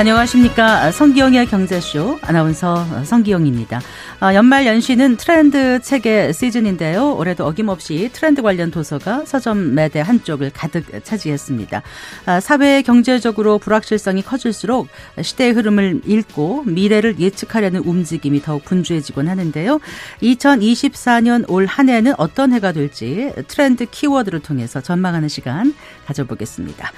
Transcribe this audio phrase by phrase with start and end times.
[0.00, 0.92] 안녕하십니까.
[0.92, 3.82] 성기영의 경제쇼 아나운서 성기영입니다.
[4.20, 7.16] 아, 연말 연시는 트렌드 책의 시즌인데요.
[7.16, 11.82] 올해도 어김없이 트렌드 관련 도서가 서점 매대 한쪽을 가득 차지했습니다.
[12.24, 14.88] 아, 사회 경제적으로 불확실성이 커질수록
[15.20, 19.80] 시대의 흐름을 읽고 미래를 예측하려는 움직임이 더욱 분주해지곤 하는데요.
[20.22, 25.74] 2024년 올 한 해는 어떤 해가 될지 트렌드 키워드를 통해서 전망하는 시간
[26.06, 26.90] 가져보겠습니다.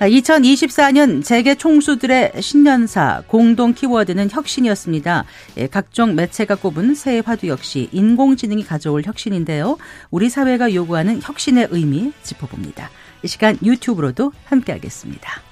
[0.00, 5.24] 2024년 재계 총수들의 신년사 공동 키워드는 혁신이었습니다.
[5.56, 9.78] 예, 각종 매체가 꼽은 새해 화두 역시 인공지능이 가져올 혁신인데요.
[10.10, 12.90] 우리 사회가 요구하는 혁신의 의미 짚어봅니다.
[13.22, 15.42] 이 시간 유튜브로도 함께하겠습니다.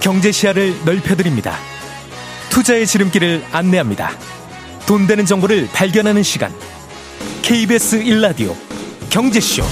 [0.00, 1.58] 경제 시야를 넓혀드립니다.
[2.50, 4.10] 투자의 지름길을 안내합니다.
[4.86, 6.52] 돈 되는 정보를 발견하는 시간.
[7.42, 8.54] KBS 1라디오
[9.08, 9.62] 경제쇼.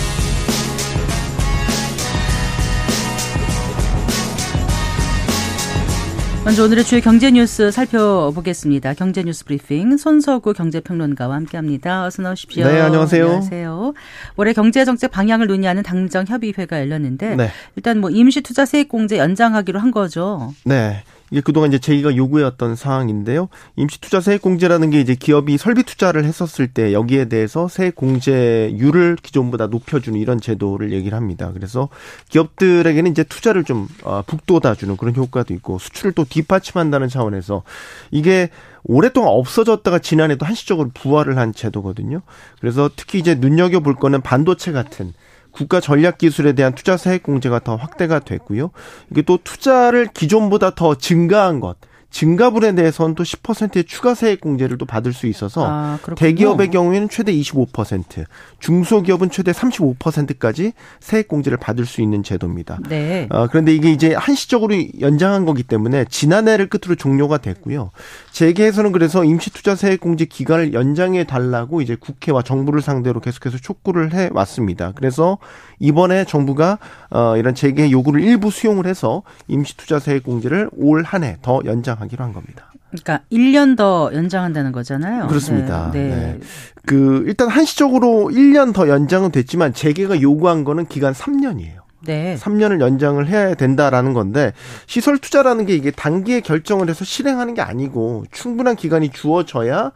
[6.45, 8.95] 먼저 오늘의 주요 경제 뉴스 살펴보겠습니다.
[8.95, 12.07] 경제 뉴스 브리핑 손서구 경제평론가와 함께합니다.
[12.07, 12.67] 어서 나오십시오.
[12.67, 13.25] 네, 안녕하세요.
[13.25, 13.92] 안녕하세요.
[14.37, 17.51] 올해 경제 정책 방향을 논의하는 당정 협의회가 열렸는데 네.
[17.77, 20.55] 일단 뭐 임시 투자 세액 공제 연장하기로 한 거죠.
[20.65, 21.03] 네.
[21.31, 23.48] 이게 그동안 이제 제기가 요구해왔던 사항인데요.
[23.77, 29.17] 임시 투자 세액 공제라는 게 이제 기업이 설비 투자를 했었을 때 여기에 대해서 세액 공제율을
[29.23, 31.51] 기존보다 높여주는 이런 제도를 얘기를 합니다.
[31.53, 31.89] 그래서
[32.31, 37.63] 기업들에게는 이제 투자를 좀 어, 북돋아주는 그런 효과도 있고 수출을 또 뒷받침한다는 차원에서
[38.11, 38.51] 이게
[38.85, 42.23] 오랫동안 없어졌다가 지난해도 한시적으로 부활을 한 제도거든요.
[42.61, 45.13] 그래서 특히 이제 눈여겨 볼 거는 반도체 같은
[45.59, 48.70] 국가 전략 기술에 대한 투자 세액 공제가 더 확대가 됐고요.
[49.11, 51.77] 이게 또 투자를 기존보다 더 증가한 것.
[52.11, 57.33] 증가분에 대해서는 또 10%의 추가 세액 공제를 또 받을 수 있어서 아, 대기업의 경우에는 최대
[57.33, 58.24] 25%,
[58.61, 62.79] 중소기업은 최대 35%까지 세액 공제를 받을 수 있는 제도입니다.
[62.89, 63.29] 네.
[63.30, 67.91] 어, 그런데 이게 이제 한시적으로 연장한 거기 때문에 지난해를 끝으로 종료가 됐고요.
[68.33, 74.30] 재계에서는 그래서 임시투자 세액 공제 기간을 연장해 달라고 이제 국회와 정부를 상대로 계속해서 촉구를 해
[74.33, 74.92] 왔습니다.
[74.95, 75.39] 그래서
[75.80, 76.78] 이번에 정부가
[77.11, 81.61] 어, 이런 재계 요구를 일부 수용을 해서 임시 투자 세액 공제를 올 한 해 더
[81.64, 82.70] 연장하기로 한 겁니다.
[82.90, 85.27] 그러니까 1년 더 연장한다는 거잖아요.
[85.27, 85.90] 그렇습니다.
[85.92, 86.08] 네.
[86.08, 86.08] 네.
[86.16, 86.39] 네.
[86.86, 91.78] 그 일단 한시적으로 1년 더 연장은 됐지만 재계가 요구한 거는 기간 3년이에요.
[92.06, 92.36] 네.
[92.40, 94.52] 3년을 연장을 해야 된다라는 건데
[94.86, 99.90] 시설 투자라는 게 이게 단기에 결정을 해서 실행하는 게 아니고 충분한 기간이 주어져야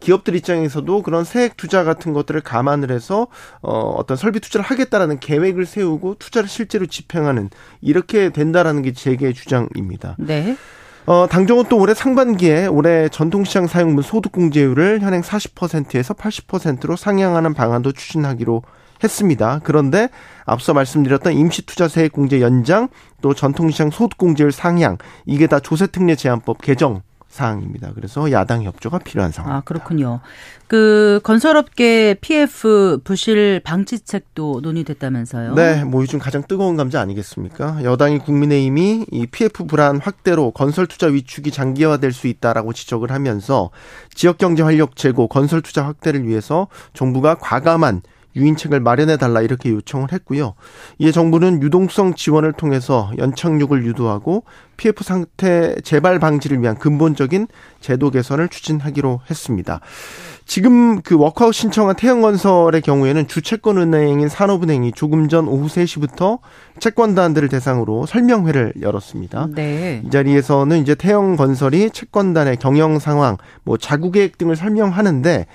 [0.00, 3.28] 기업들 입장에서도 그런 세액 투자 같은 것들을 감안을 해서
[3.62, 10.16] 어 어떤 설비 투자를 하겠다라는 계획을 세우고 투자를 실제로 집행하는 이렇게 된다라는 게 재계의 주장입니다.
[10.18, 10.56] 네.
[11.06, 18.62] 어, 당정은 또 올해 상반기에 올해 전통시장 사용분 소득공제율을 현행 40%에서 80%로 상향하는 방안도 추진하기로
[19.04, 19.60] 했습니다.
[19.62, 20.08] 그런데
[20.44, 22.88] 앞서 말씀드렸던 임시투자세액 공제 연장
[23.20, 27.02] 또 전통시장 소득공제율 상향 이게 다 조세특례 제한법 개정
[27.36, 27.92] 사항입니다.
[27.94, 29.58] 그래서 야당 협조가 필요한 상황입니다.
[29.58, 30.20] 아, 그렇군요.
[30.66, 35.54] 그 건설업계 PF 부실 방지책도 논의됐다면서요?
[35.54, 37.84] 네, 뭐 요즘 가장 뜨거운 감자 아니겠습니까?
[37.84, 43.70] 여당이 국민의힘이 이 PF 불안 확대로 건설 투자 위축이 장기화될 수 있다라고 지적을 하면서
[44.12, 48.02] 지역 경제 활력 제고, 건설 투자 확대를 위해서 정부가 과감한
[48.36, 50.54] 유인책을 마련해 달라 이렇게 요청을 했고요.
[50.98, 54.44] 이에 정부는 유동성 지원을 통해서 연착륙을 유도하고
[54.76, 57.48] PF 상태 재발 방지를 위한 근본적인
[57.80, 59.80] 제도 개선을 추진하기로 했습니다.
[60.44, 66.38] 지금 그 워크아웃 신청한 태형건설의 경우에는 주채권 은행인 산업은행이 조금 전 오후 3시부터
[66.78, 69.48] 채권단들을 대상으로 설명회를 열었습니다.
[69.54, 70.02] 네.
[70.06, 75.46] 이 자리에서는 이제 태형건설이 채권단의 경영 상황, 뭐 자구 계획 등을 설명하는데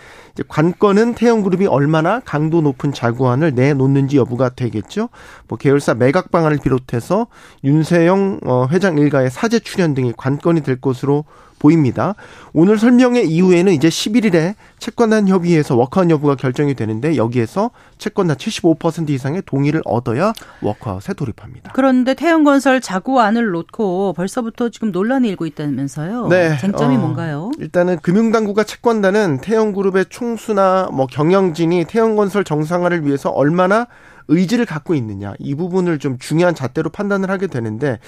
[0.48, 5.10] 관건은 태형그룹이 얼마나 강도 높은 자구안을 내놓는지 여부가 되겠죠.
[5.48, 7.28] 뭐 계열사 매각 방안을 비롯해서
[7.64, 11.26] 윤세영 어, 회장 일가의 사재 출연 등이 관건이 될 것으로
[11.62, 12.16] 보입니다.
[12.54, 17.70] 오늘 설명회 이후에는 이제 11일에 채권단 협의회에서 워크아웃 여부가 결정이 되는데 여기에서
[18.00, 21.72] 채권단 75% 이상의 동의를 얻어야 워크아웃에 돌입합니다.
[21.76, 26.28] 그런데 태영건설 자구안을 놓고 벌써부터 지금 논란이 일고 있다면서요?
[26.30, 27.52] 네, 쟁점이 어, 뭔가요?
[27.60, 33.86] 일단은 금융당국과 채권단은 태영그룹의 총수나 뭐 경영진이 태영건설 정상화를 위해서 얼마나
[34.28, 38.00] 의지를 갖고 있느냐 이 부분을 좀 중요한 잣대로 판단을 하게 되는데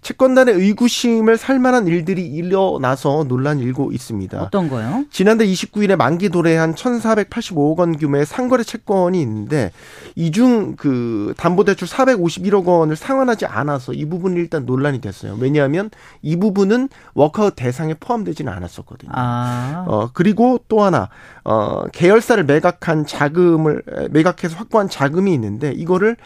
[0.00, 4.40] 채권단의 의구심을 살만한 일들이 일어나서 논란이 일고 있습니다.
[4.42, 5.04] 어떤 거요?
[5.10, 9.70] 지난달 29일에 만기 도래한 1,485억 원 규모의 상거래 채권이 있는데
[10.16, 15.36] 이 중 그 담보대출 451억 원을 상환하지 않아서 이 부분이 일단 논란이 됐어요.
[15.38, 15.90] 왜냐하면
[16.22, 19.12] 이 부분은 워크아웃 대상에 포함되지는 않았었거든요.
[19.14, 19.84] 아.
[19.86, 21.08] 어 그리고 또 하나
[21.44, 26.16] 어 계열사를 매각한 자금을 매각해서 확보한 자금이 있는데 이거를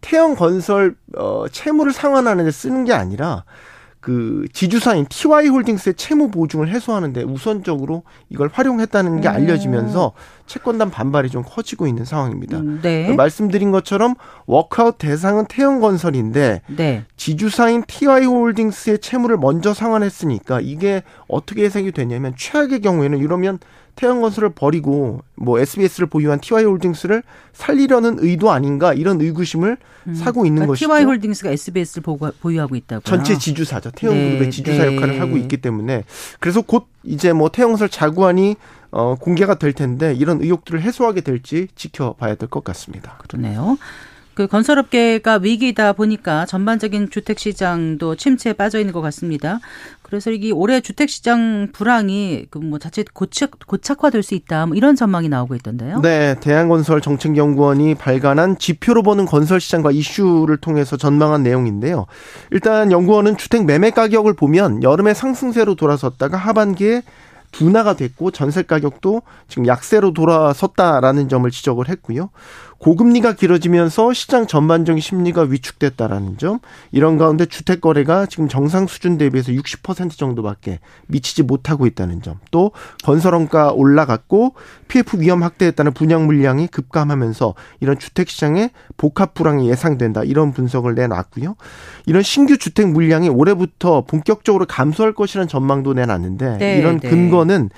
[0.00, 3.44] 태형 건설 어 채무를 상환하는 데 쓰는 게 아니라
[4.00, 10.12] 그 지주사인 TY 홀딩스의 채무 보증을 해소하는데 우선적으로 이걸 활용했다는 게 알려지면서
[10.46, 12.58] 채권단 반발이 좀 커지고 있는 상황입니다.
[12.58, 13.12] 음, 네.
[13.14, 14.14] 말씀드린 것처럼
[14.46, 17.04] 워크아웃 대상은 태형 건설인데 네.
[17.16, 23.58] 지주사인 TY 홀딩스의 채무를 먼저 상환했으니까 이게 어떻게 해석이 되냐면 최악의 경우에는 이러면
[23.98, 29.76] 태양건설을 버리고 뭐 SBS를 보유한 TY 홀딩스를 살리려는 의도 아닌가 이런 의구심을
[30.14, 30.86] 사고 있는 그러니까 것이죠.
[30.86, 32.04] TY 홀딩스가 SBS를
[32.40, 33.02] 보유하고 있다고요.
[33.02, 33.90] 전체 지주사죠.
[33.90, 34.94] 태영그룹의 네, 지주사 네.
[34.94, 36.04] 역할을 하고 있기 때문에
[36.38, 38.54] 그래서 곧 이제 뭐 태영건설 자구안이
[38.90, 43.18] 어 공개가 될 텐데 이런 의혹들을 해소하게 될지 지켜봐야 될 것 같습니다.
[43.28, 43.76] 그러네요.
[44.38, 49.58] 그 건설업계가 위기다 보니까 전반적인 주택 시장도 침체에 빠져 있는 것 같습니다.
[50.02, 54.66] 그래서 이게 올해 주택 시장 불황이 그 뭐 자칫 고착 고착화될 수 있다.
[54.66, 56.00] 뭐 이런 전망이 나오고 있던데요.
[56.02, 62.06] 네, 대한건설 정책연구원이 발간한 지표로 보는 건설 시장과 이슈를 통해서 전망한 내용인데요.
[62.52, 67.02] 일단 연구원은 주택 매매 가격을 보면 여름에 상승세로 돌아섰다가 하반기에
[67.50, 72.30] 둔화가 됐고 전세 가격도 지금 약세로 돌아섰다라는 점을 지적을 했고요.
[72.78, 76.60] 고금리가 길어지면서 시장 전반적인 심리가 위축됐다라는 점,
[76.92, 80.78] 이런 가운데 주택 거래가 지금 정상 수준 대비해서 60% 정도밖에
[81.08, 82.70] 미치지 못하고 있다는 점, 또
[83.04, 84.54] 건설 원가 올라갔고
[84.86, 91.56] PF 위험 확대했다는 분양 물량이 급감하면서 이런 주택 시장의 복합 불황이 예상된다 이런 분석을 내놨고요.
[92.06, 97.10] 이런 신규 주택 물량이 올해부터 본격적으로 감소할 것이라는 전망도 내놨는데 네, 이런 네.
[97.10, 97.70] 근거는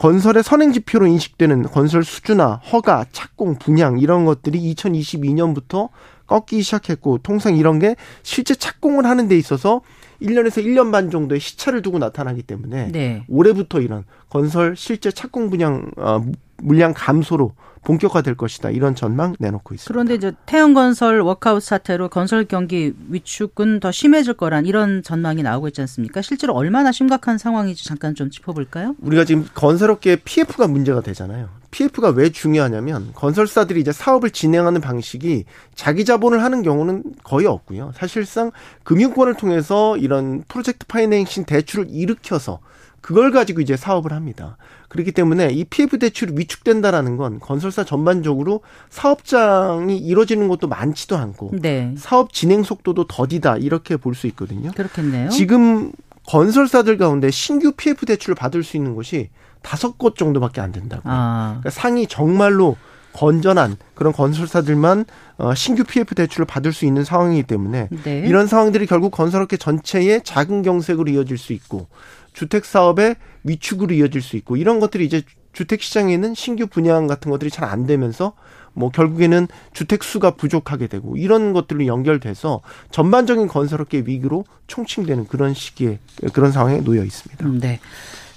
[0.00, 5.90] 건설의 선행 지표로 인식되는 건설 수주나 허가, 착공, 분양 이런 것들이 2022년부터
[6.26, 9.82] 꺾기 시작했고 통상 이런 게 실제 착공을 하는 데 있어서
[10.22, 13.24] 1년에서 1년 반 정도의 시차를 두고 나타나기 때문에 네.
[13.28, 16.24] 올해부터 이런 건설 실제 착공 분양 어,
[16.62, 19.92] 물량 감소로 본격화될 것이다 이런 전망 내놓고 있습니다.
[19.92, 25.80] 그런데 이제 태양건설 워크아웃 사태로 건설 경기 위축은 더 심해질 거란 이런 전망이 나오고 있지
[25.80, 26.20] 않습니까?
[26.20, 28.96] 실제로 얼마나 심각한 상황인지 잠깐 좀 짚어볼까요?
[29.00, 31.48] 우리가 지금 건설업계의 PF가 문제가 되잖아요.
[31.70, 35.44] PF가 왜 중요하냐면 건설사들이 이제 사업을 진행하는 방식이
[35.74, 37.92] 자기 자본을 하는 경우는 거의 없고요.
[37.94, 38.50] 사실상
[38.82, 42.58] 금융권을 통해서 이런 프로젝트 파이낸싱 대출을 일으켜서
[43.00, 44.56] 그걸 가지고 이제 사업을 합니다.
[44.88, 48.60] 그렇기 때문에 이 PF 대출이 위축된다라는 건 건설사 전반적으로
[48.90, 51.94] 사업장이 이루어지는 것도 많지도 않고 네.
[51.96, 54.70] 사업 진행 속도도 더디다 이렇게 볼 수 있거든요.
[54.72, 55.30] 그렇겠네요.
[55.30, 55.92] 지금
[56.26, 59.30] 건설사들 가운데 신규 PF 대출을 받을 수 있는 곳이
[59.62, 61.02] 다섯 곳 정도밖에 안 된다고.
[61.04, 61.58] 아.
[61.60, 62.76] 그러니까 상이 정말로
[63.12, 65.04] 건전한 그런 건설사들만
[65.38, 68.18] 어, 신규 PF 대출을 받을 수 있는 상황이기 때문에 네.
[68.26, 71.88] 이런 상황들이 결국 건설업계 전체의 작은 경색으로 이어질 수 있고
[72.32, 75.22] 주택 사업의 위축으로 이어질 수 있고 이런 것들이 이제
[75.52, 78.34] 주택 시장에는 신규 분양 같은 것들이 잘 안 되면서
[78.72, 82.60] 뭐 결국에는 주택 수가 부족하게 되고 이런 것들로 연결돼서
[82.92, 85.98] 전반적인 건설업계 위기로 총칭되는 그런 시기에
[86.32, 87.44] 그런 상황에 놓여 있습니다.
[87.46, 87.80] 음, 네.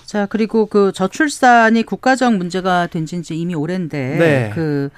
[0.05, 4.51] 자, 그리고 그 저출산이 국가적 문제가 된 지 이제 이미 오랜데 네.
[4.53, 4.89] 그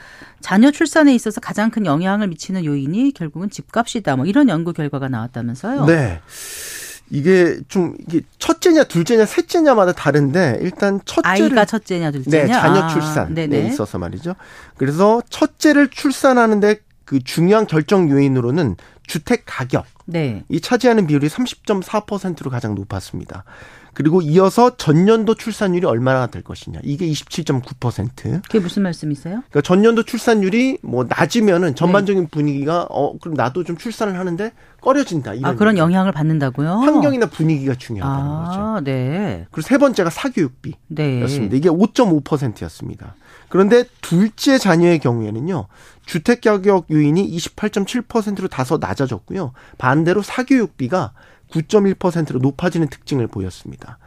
[0.41, 4.15] 자녀 출산에 있어서 가장 큰 영향을 미치는 요인이 결국은 집값이다.
[4.15, 5.85] 뭐 이런 연구 결과가 나왔다면서요.
[5.85, 6.21] 네.
[7.09, 12.45] 이게 좀 이게 첫째냐 둘째냐 셋째냐마다 다른데 일단 첫째를 아이가 첫째냐 둘째냐.
[12.45, 13.67] 네, 자녀 아, 출산에 네네.
[13.67, 14.35] 있어서 말이죠.
[14.77, 20.43] 그래서 첫째를 출산하는데 그 중요한 결정 요인으로는 주택 가격 네.
[20.49, 23.43] 이 차지하는 비율이 30.4%로 가장 높았습니다.
[23.95, 26.81] 그리고 이어서 전년도 출산율이 얼마나 될 것이냐.
[26.83, 28.41] 이게 27.9%.
[28.43, 29.41] 그게 무슨 말씀이세요?
[29.49, 31.75] 그러니까 전년도 출산율이 뭐 낮으면은 네.
[31.75, 34.51] 전반적인 분위기가 어 그럼 나도 좀 출산을 하는데
[34.85, 35.33] 꺼려진다.
[35.33, 35.83] 이런 아, 그런 얘기죠.
[35.83, 36.69] 영향을 받는다고요?
[36.69, 38.59] 환경이나 분위기가 중요하다는 거죠.
[38.59, 39.47] 아, 네.
[39.49, 40.73] 그리고 세 번째가 사교육비.
[40.89, 41.21] 네.
[41.23, 41.55] 였습니다.
[41.57, 43.15] 이게 5.5%였습니다.
[43.49, 45.65] 그런데 둘째 자녀의 경우에는요.
[46.05, 49.53] 주택 가격 요인이 28.7%로 다소 낮아졌고요.
[49.79, 51.13] 반대로 사교육비가
[51.51, 53.97] 9.1%로 높아지는 특징을 보였습니다.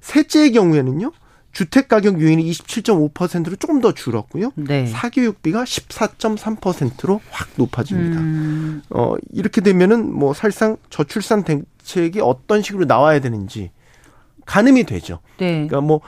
[0.00, 1.12] 셋째의 경우에는요.
[1.56, 4.52] 주택 가격 요인이 27.5%로 조금 더 줄었고요.
[4.56, 4.86] 네.
[4.86, 8.20] 사교육비가 14.3%로 확 높아집니다.
[8.20, 13.70] 음, 어, 이렇게 되면은 뭐 사실상 저출산 대책이 어떤 식으로 나와야 되는지
[14.44, 15.20] 가늠이 되죠.
[15.38, 15.66] 네.
[15.66, 16.00] 그러니까 뭐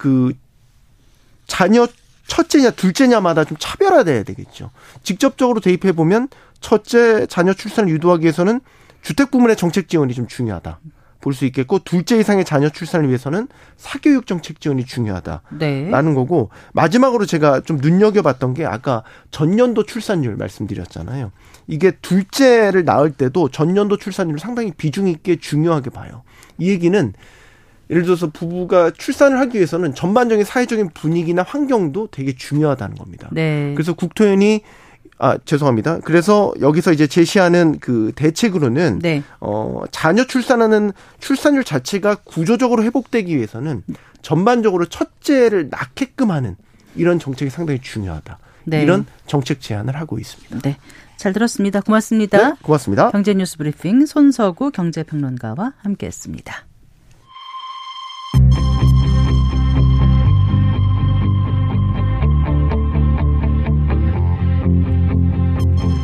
[0.00, 0.32] 그
[1.46, 1.86] 자녀
[2.26, 4.70] 첫째냐 둘째냐마다 좀 차별화돼야 되겠죠.
[5.02, 6.28] 직접적으로 대입해 보면
[6.60, 8.60] 첫째 자녀 출산을 유도하기 위해서는
[9.02, 10.80] 주택 부문의 정책 지원이 좀 중요하다.
[11.20, 16.14] 볼 수 있겠고 둘째 이상의 자녀 출산을 위해서는 사교육 정책 지원이 중요하다라는 네.
[16.14, 21.30] 거고 마지막으로 제가 좀 눈여겨봤던 게 아까 전년도 출산율 말씀드렸잖아요.
[21.66, 26.22] 이게 둘째를 낳을 때도 전년도 출산율을 상당히 비중 있게 중요하게 봐요.
[26.58, 27.12] 이 얘기는
[27.90, 33.28] 예를 들어서 부부가 출산을 하기 위해서는 전반적인 사회적인 분위기나 환경도 되게 중요하다는 겁니다.
[33.32, 33.72] 네.
[33.74, 34.62] 그래서 국토연이
[35.20, 36.00] 아 죄송합니다.
[36.00, 39.22] 그래서 여기서 이제 제시하는 그 대책으로는 네.
[39.38, 43.82] 어 자녀 출산하는 출산율 자체가 구조적으로 회복되기 위해서는
[44.22, 46.56] 전반적으로 첫째를 낳게끔 하는
[46.96, 48.38] 이런 정책이 상당히 중요하다.
[48.64, 48.82] 네.
[48.82, 50.58] 이런 정책 제안을 하고 있습니다.
[50.60, 50.78] 네.
[51.18, 51.82] 잘 들었습니다.
[51.82, 52.38] 고맙습니다.
[52.38, 53.10] 네, 고맙습니다.
[53.10, 56.69] 경제 뉴스 브리핑 손서구 경제평론가와 함께했습니다.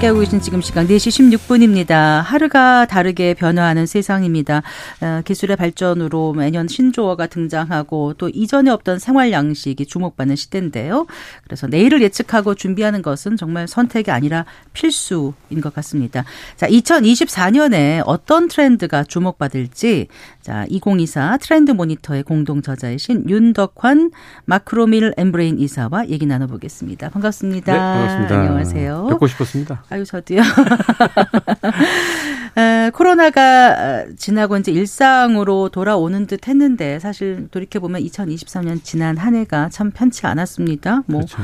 [0.00, 2.22] 함께하고 계신 지금 시간 4시 16분입니다.
[2.22, 4.62] 하루가 다르게 변화하는 세상입니다.
[5.00, 11.06] 어, 기술의 발전으로 매년 신조어가 등장하고 또 이전에 없던 생활 양식이 주목받는 시대인데요.
[11.44, 16.24] 그래서 내일을 예측하고 준비하는 것은 정말 선택이 아니라 필수인 것 같습니다.
[16.56, 20.08] 자, 2024년에 어떤 트렌드가 주목받을지
[20.40, 24.10] 자, 2024 트렌드 모니터의 공동 저자이신 윤덕환
[24.46, 27.10] 마크로밀 엠브레인 이사와 얘기 나눠보겠습니다.
[27.10, 27.72] 반갑습니다.
[27.72, 28.40] 네, 반갑습니다.
[28.40, 29.06] 안녕하세요.
[29.10, 29.84] 뵙고 싶었습니다.
[29.90, 30.40] 아유, 저도요.
[32.56, 39.90] 에, 코로나가 지나고 이제 일상으로 돌아오는 듯 했는데 사실 돌이켜보면 2023년 지난 한 해가 참
[39.90, 41.02] 편치 않았습니다.
[41.06, 41.38] 뭐 그렇죠.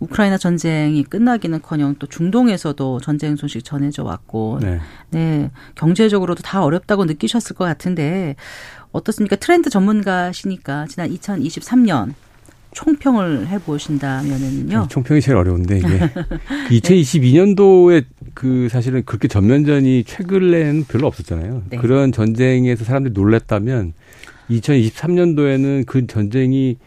[0.00, 4.80] 우크라이나 전쟁이 끝나기는커녕 또 중동에서도 전쟁 소식 전해져 왔고 네.
[5.10, 5.50] 네.
[5.74, 8.34] 경제적으로도 다 어렵다고 느끼셨을 것 같은데
[8.90, 9.36] 어떻습니까?
[9.36, 12.14] 트렌드 전문가시니까 지난 2023년
[12.72, 14.88] 총평을 해보신다면은요.
[14.90, 15.88] 총평이 제일 어려운데 이게
[16.68, 21.62] 그 2022년도에 그 사실은 그렇게 전면전이 최근에는 별로 없었잖아요.
[21.70, 21.76] 네.
[21.76, 23.92] 그런 전쟁에서 사람들이 놀랐다면
[24.50, 26.78] 2023년도에는 그 전쟁이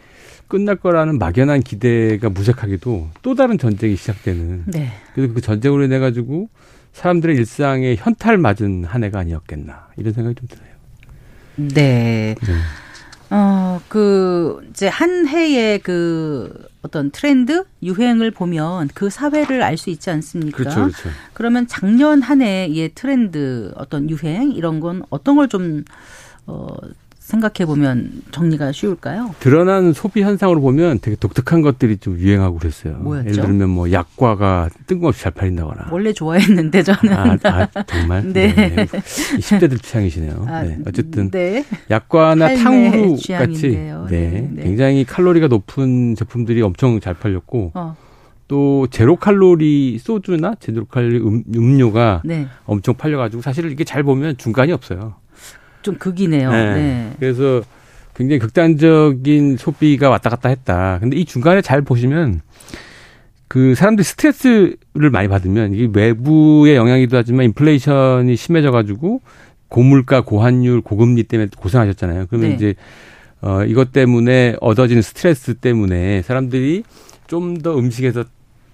[0.47, 4.63] 끝날 거라는 막연한 기대가 무색하게도 또 다른 전쟁이 시작되는.
[4.67, 4.91] 네.
[5.13, 6.49] 그래서 그 전쟁으로 인해 가지고
[6.93, 10.69] 사람들의 일상에 현탈 맞은 한 해가 아니었겠나 이런 생각이 좀 들어요.
[11.57, 12.35] 네.
[12.39, 12.53] 네.
[13.35, 20.09] 어, 그, 이제 한 해의 그 어떤 트렌드, 유행을 보면 그 사회를 알 수 있지
[20.09, 20.55] 않습니까?
[20.57, 21.09] 그렇죠, 그렇죠.
[21.33, 25.83] 그러면 작년 한 해의 트렌드, 어떤 유행, 이런 건 어떤 걸 좀,
[26.45, 26.67] 어,
[27.25, 29.33] 생각해 보면 정리가 쉬울까요?
[29.39, 32.97] 드러난 소비 현상으로 보면 되게 독특한 것들이 좀 유행하고 그랬어요.
[32.97, 33.29] 뭐였죠?
[33.29, 35.87] 예를 들면 뭐 약과가 뜬금없이 잘 팔린다거나.
[35.91, 37.13] 원래 좋아했는데 저는.
[37.13, 38.21] 아, 아 정말?
[38.31, 38.53] 네.
[38.53, 38.85] 네.
[38.85, 40.45] 10대들 취향이시네요.
[40.47, 40.77] 아, 네.
[40.85, 41.65] 어쨌든 네.
[41.89, 43.69] 약과나 탕후루 같이.
[43.69, 43.95] 네.
[44.07, 44.63] 네, 네.
[44.63, 47.95] 굉장히 칼로리가 높은 제품들이 엄청 잘 팔렸고 어,
[48.47, 52.45] 또 제로 칼로리 소주나 제로 칼로리 음, 음료가 네.
[52.65, 55.15] 엄청 팔려가지고 사실 이게 잘 보면 중간이 없어요.
[55.85, 56.51] 좀 극이네요.
[56.51, 57.11] 네.
[57.19, 57.61] 그래서
[58.15, 60.97] 굉장히 극단적인 소비가 왔다 갔다 했다.
[60.99, 62.41] 근데 이 중간에 잘 보시면
[63.47, 64.77] 그 사람들이 스트레스를
[65.11, 69.21] 많이 받으면 이게 외부의 영향이기도 하지만 인플레이션이 심해져 가지고
[69.67, 72.25] 고물가, 고환율, 고금리 때문에 고생하셨잖아요.
[72.29, 72.55] 그러면 네.
[72.55, 72.75] 이제
[73.41, 76.83] 어 이것 때문에 얻어지는 스트레스 때문에 사람들이
[77.27, 78.23] 좀 더 음식에서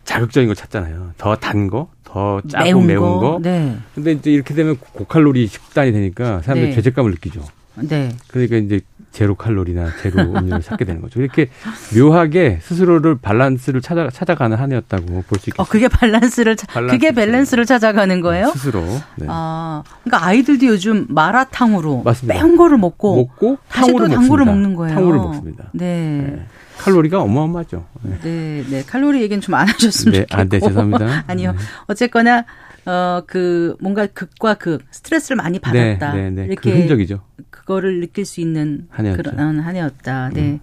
[0.05, 1.13] 자극적인 걸 찾잖아요.
[1.17, 3.39] 더 단 거, 더 짜고 매운, 매운, 거.
[3.41, 3.77] 네.
[3.95, 6.75] 근데 이제 이렇게 되면 고칼로리 식단이 되니까 사람들이 네.
[6.75, 7.45] 죄책감을 느끼죠.
[7.75, 8.09] 네.
[8.27, 11.21] 그러니까 이제 제로 칼로리나 제로 음료를 찾게 되는 거죠.
[11.21, 11.49] 이렇게
[11.97, 15.61] 묘하게 스스로를 밸런스를 찾아 찾아가는 한 해였다고 볼 수 있겠습니다.
[15.63, 18.51] 어, 그게 밸런스를, 차- 밸런스 그게 밸런스를 찾아가는 거예요?
[18.53, 18.81] 스스로
[19.17, 19.25] 네.
[19.27, 22.33] 아, 그러니까 아이들도 요즘 마라탕으로 맞습니다.
[22.35, 24.45] 매운 거를 먹고 먹고 다시 또 탕후루를.
[24.45, 24.95] 먹는 거예요.
[24.95, 25.65] 탕후루를 먹습니다.
[25.73, 26.25] 네.
[26.35, 26.45] 네.
[26.77, 27.85] 칼로리가 어마어마하죠.
[28.03, 28.17] 네.
[28.23, 28.83] 네, 네.
[28.83, 30.41] 칼로리 얘기는 좀 안 하셨으면 네, 좋겠고.
[30.41, 31.23] 아, 네, 죄송합니다.
[31.27, 31.51] 아니요.
[31.51, 31.57] 네.
[31.87, 32.45] 어쨌거나
[32.85, 36.13] 어, 그 뭔가 극과 극, 스트레스를 많이 받았다.
[36.13, 36.45] 네, 네, 네.
[36.45, 37.21] 이렇게 그 흔적이죠.
[37.49, 39.19] 그거를 느낄 수 있는 한 해였죠.
[39.19, 39.23] 음.
[39.23, 40.29] 그런 한 해였다.
[40.33, 40.59] 네.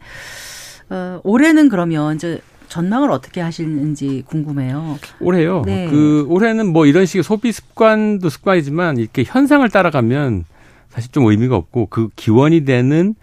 [0.90, 4.98] 어, 올해는 그러면 이제 전망을 어떻게 하시는지 궁금해요.
[5.20, 5.62] 올해요.
[5.64, 5.88] 네.
[5.88, 10.44] 그 올해는 뭐 이런 식의 소비 습관도 습관이지만 이렇게 현상을 따라가면
[10.90, 13.14] 사실 좀 의미가 없고 그 기원이 되는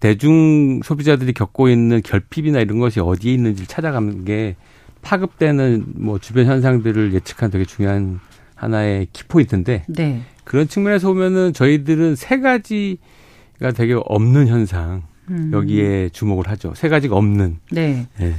[0.00, 4.56] 대중 소비자들이 겪고 있는 결핍이나 이런 것이 어디에 있는지 찾아가는 게
[5.02, 8.20] 파급되는 뭐 주변 현상들을 예측하는 되게 중요한
[8.62, 10.22] 하나의 키포인트인데 네.
[10.44, 15.50] 그런 측면에서 보면은 저희들은 세 가지가 되게 없는 현상 음.
[15.52, 16.72] 여기에 주목을 하죠.
[16.76, 17.58] 세 가지가 없는.
[17.72, 18.06] 네.
[18.18, 18.34] 네.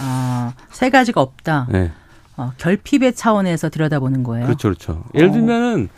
[0.00, 1.68] 아, 세 가지가 없다.
[1.70, 1.90] 네.
[2.36, 4.46] 어, 결핍의 차원에서 들여다보는 거예요.
[4.46, 5.04] 그렇죠, 그렇죠.
[5.14, 5.32] 예를 어.
[5.32, 5.88] 들면은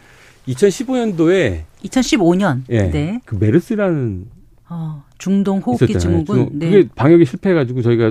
[0.49, 2.63] 2015년도에 2015년.
[2.71, 3.21] 예, 네.
[3.25, 4.27] 그 메르스라는
[4.69, 6.25] 어, 중동 호흡기 있었잖아요.
[6.25, 6.59] 증후군.
[6.59, 6.71] 네.
[6.71, 8.11] 그게 방역이 실패해가지고 저희가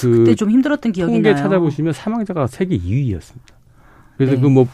[0.00, 1.42] 그 그때 좀 힘들었던 기억이 통계 나요.
[1.42, 3.57] 찾아보시면 사망자가 세계 2위였습니다.
[4.18, 4.40] 그래서 네.
[4.40, 4.66] 그뭐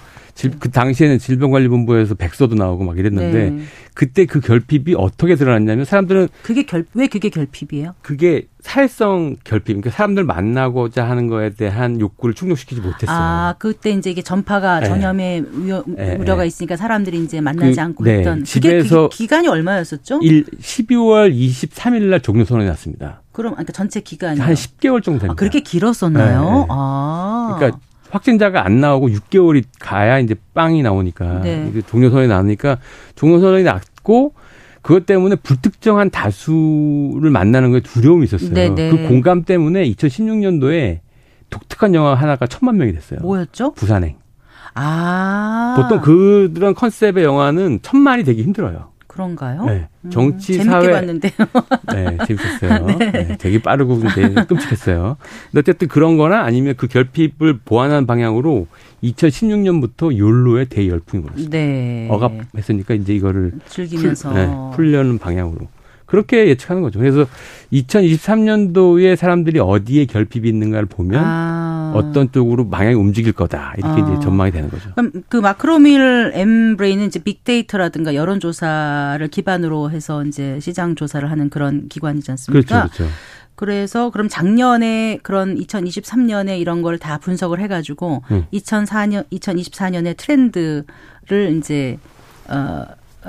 [0.59, 3.63] 그 당시에는 질병관리본부에서 백서도 나오고 막 이랬는데 네.
[3.95, 7.95] 그때 그 결핍이 어떻게 드러났냐면 사람들은 그게 결, 왜 그게 결핍이에요?
[8.03, 13.17] 그게 사회성 결핍, 그러니까 사람들 만나고자 하는 거에 대한 욕구를 충족시키지 못했어요.
[13.17, 14.87] 아, 그때 이제 이게 전파가 네.
[14.87, 16.49] 전염의 우려, 네, 우려가 네.
[16.49, 18.19] 있으니까 사람들이 이제 만나지 그, 않고 네.
[18.19, 20.19] 했던 그게 집에서 그 기간이 얼마였었죠?
[20.23, 23.23] 일 12월 23일 날 종료 선언이 났습니다.
[23.31, 25.33] 그럼 그러니까 전체 기간이 한 10개월 정도 됩니다.
[25.33, 26.43] 아, 그렇게 길었었나요?
[26.43, 26.67] 네, 네.
[26.71, 27.57] 아.
[27.57, 27.79] 그러니까
[28.15, 31.67] 확진자가 안 나오고 6개월이 가야 이제 빵이 나오니까 네.
[31.71, 32.79] 이제 종료선언이 나오니까
[33.17, 34.35] 종료선언이 났고
[34.83, 38.55] 그것 때문에 불특정한 다수를 만나는 거에 두려움이 있었어요.
[38.55, 38.91] 네, 네.
[38.91, 41.01] 그 공감 때문에 2016년도에
[41.51, 43.21] 독특한 영화 하나가 천만 명이 됐어요.
[43.21, 43.73] 뭐였죠?
[43.73, 44.17] 부산행.
[44.75, 45.75] 아.
[45.77, 48.91] 보통 그런 컨셉의 영화는 천만이 되기 힘들어요.
[49.15, 49.65] 그런가요?
[49.65, 49.87] 네.
[50.03, 51.33] 음, 정치 재밌게 사회 봤는데요.
[51.95, 52.87] 네, 재밌었어요.
[52.99, 53.37] 네.
[53.39, 55.17] 되게 빠르고 근데 끔찍했어요.
[55.51, 58.67] 근데 어쨌든 그런 거나 아니면 그 결핍을 보완하는 방향으로
[59.05, 61.51] 2016년부터 욜로의 대열풍이 불었어요.
[61.51, 62.09] 네.
[62.11, 65.69] 억압했으니까 이제 이거를 즐기면서 풀, 네, 풀려는 방향으로.
[66.07, 66.99] 그렇게 예측하는 거죠.
[66.99, 67.27] 그래서
[67.73, 71.93] 2023년도에 사람들이 어디에 결핍이 있는가를 보면 아.
[71.95, 73.75] 어떤 쪽으로 방향이 움직일 거다.
[73.79, 74.05] 이렇게 아.
[74.13, 74.91] 이제 전망이 되는 거죠.
[74.95, 82.31] 그럼 그 마크로밀 엠브레인은 이제 빅데이터라든가 여론조사를 기반으로 해서 이제 시장 조사를 하는 그런 기관이지
[82.33, 82.67] 않습니까?
[82.83, 83.15] 그렇죠, 그렇죠.
[83.57, 88.47] 그래서 그럼 작년에 그런 2023년에 이런 걸 다 분석을 해가지고 음.
[88.53, 91.99] 2004년 2024년의 트렌드를 이제
[92.49, 92.85] 어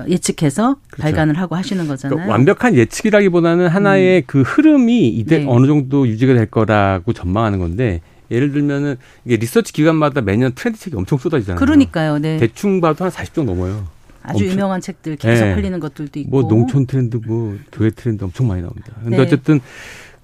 [0.08, 1.02] 예측해서 그렇죠.
[1.02, 2.16] 발간을 하고 하시는 거잖아요.
[2.16, 5.46] 그러니까 완벽한 예측이라기보다는 하나의 그 흐름이 이대 네.
[5.48, 10.96] 어느 정도 유지가 될 거라고 전망하는 건데 예를 들면은 이게 리서치 기관마다 매년 트렌드 책이
[10.98, 11.60] 엄청 쏟아지잖아요.
[11.60, 12.18] 그러니까요.
[12.20, 12.38] 네.
[12.38, 13.88] 대충 봐도 한 40종 넘어요.
[14.24, 15.54] 아주 엄청- 유명한 책들 계속 네.
[15.54, 16.30] 팔리는 것들도 있고.
[16.32, 18.88] 뭐 농촌 트렌드, 뭐 교회 트렌드 엄청 많이 나옵니다.
[19.04, 19.24] 근데 네.
[19.24, 19.60] 어쨌든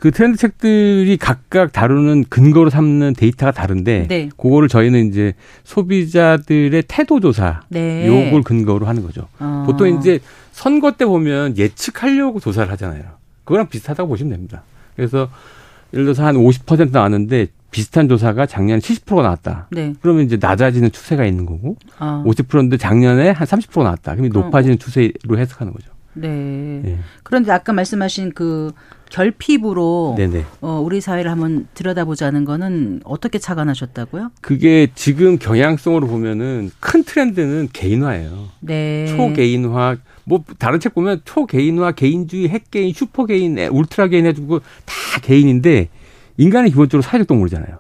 [0.02, 4.30] 그 트렌드 책들이 각각 다루는 근거로 삼는 데이터가 다른데 네.
[4.36, 8.08] 그거를 저희는 이제 소비자들의 태도 조사 네.
[8.08, 9.28] 요걸 근거로 하는 거죠.
[9.38, 9.64] 어.
[9.68, 10.20] 보통 이제
[10.54, 13.04] 선거 때 보면 예측하려고 조사를 하잖아요.
[13.44, 14.64] 그거랑 비슷하다고 보시면 됩니다.
[14.96, 15.30] 그래서
[15.94, 19.68] 예를 들어서 한 50% 나왔는데 비슷한 조사가 작년에 70%가 나왔다.
[19.70, 19.94] 네.
[20.02, 22.24] 그러면 이제 낮아지는 추세가 있는 거고 어.
[22.26, 24.16] 50%인데 작년에 한 30% 나왔다.
[24.16, 25.92] 그럼 높아지는 추세로 해석하는 거죠.
[26.13, 26.82] 네.
[26.84, 27.00] 네.
[27.24, 28.71] 그런데 아까 말씀하신 그
[29.10, 30.45] 결핍으로 네네.
[30.62, 34.32] 어, 우리 사회를 한번 들여다보자는 거는 어떻게 착안하셨다고요?
[34.41, 38.50] 그게 지금 경향성으로 보면은 큰 트렌드는 개인화예요.
[38.62, 39.08] 네.
[39.08, 39.97] 초개인화.
[40.24, 45.89] 뭐 다른 책 보면 초개인화, 개인주의, 핵개인, 슈퍼개인, 울트라 개인 해주고 다 개인인데
[46.38, 47.80] 인간은 기본적으로 사회적 동물이잖아요.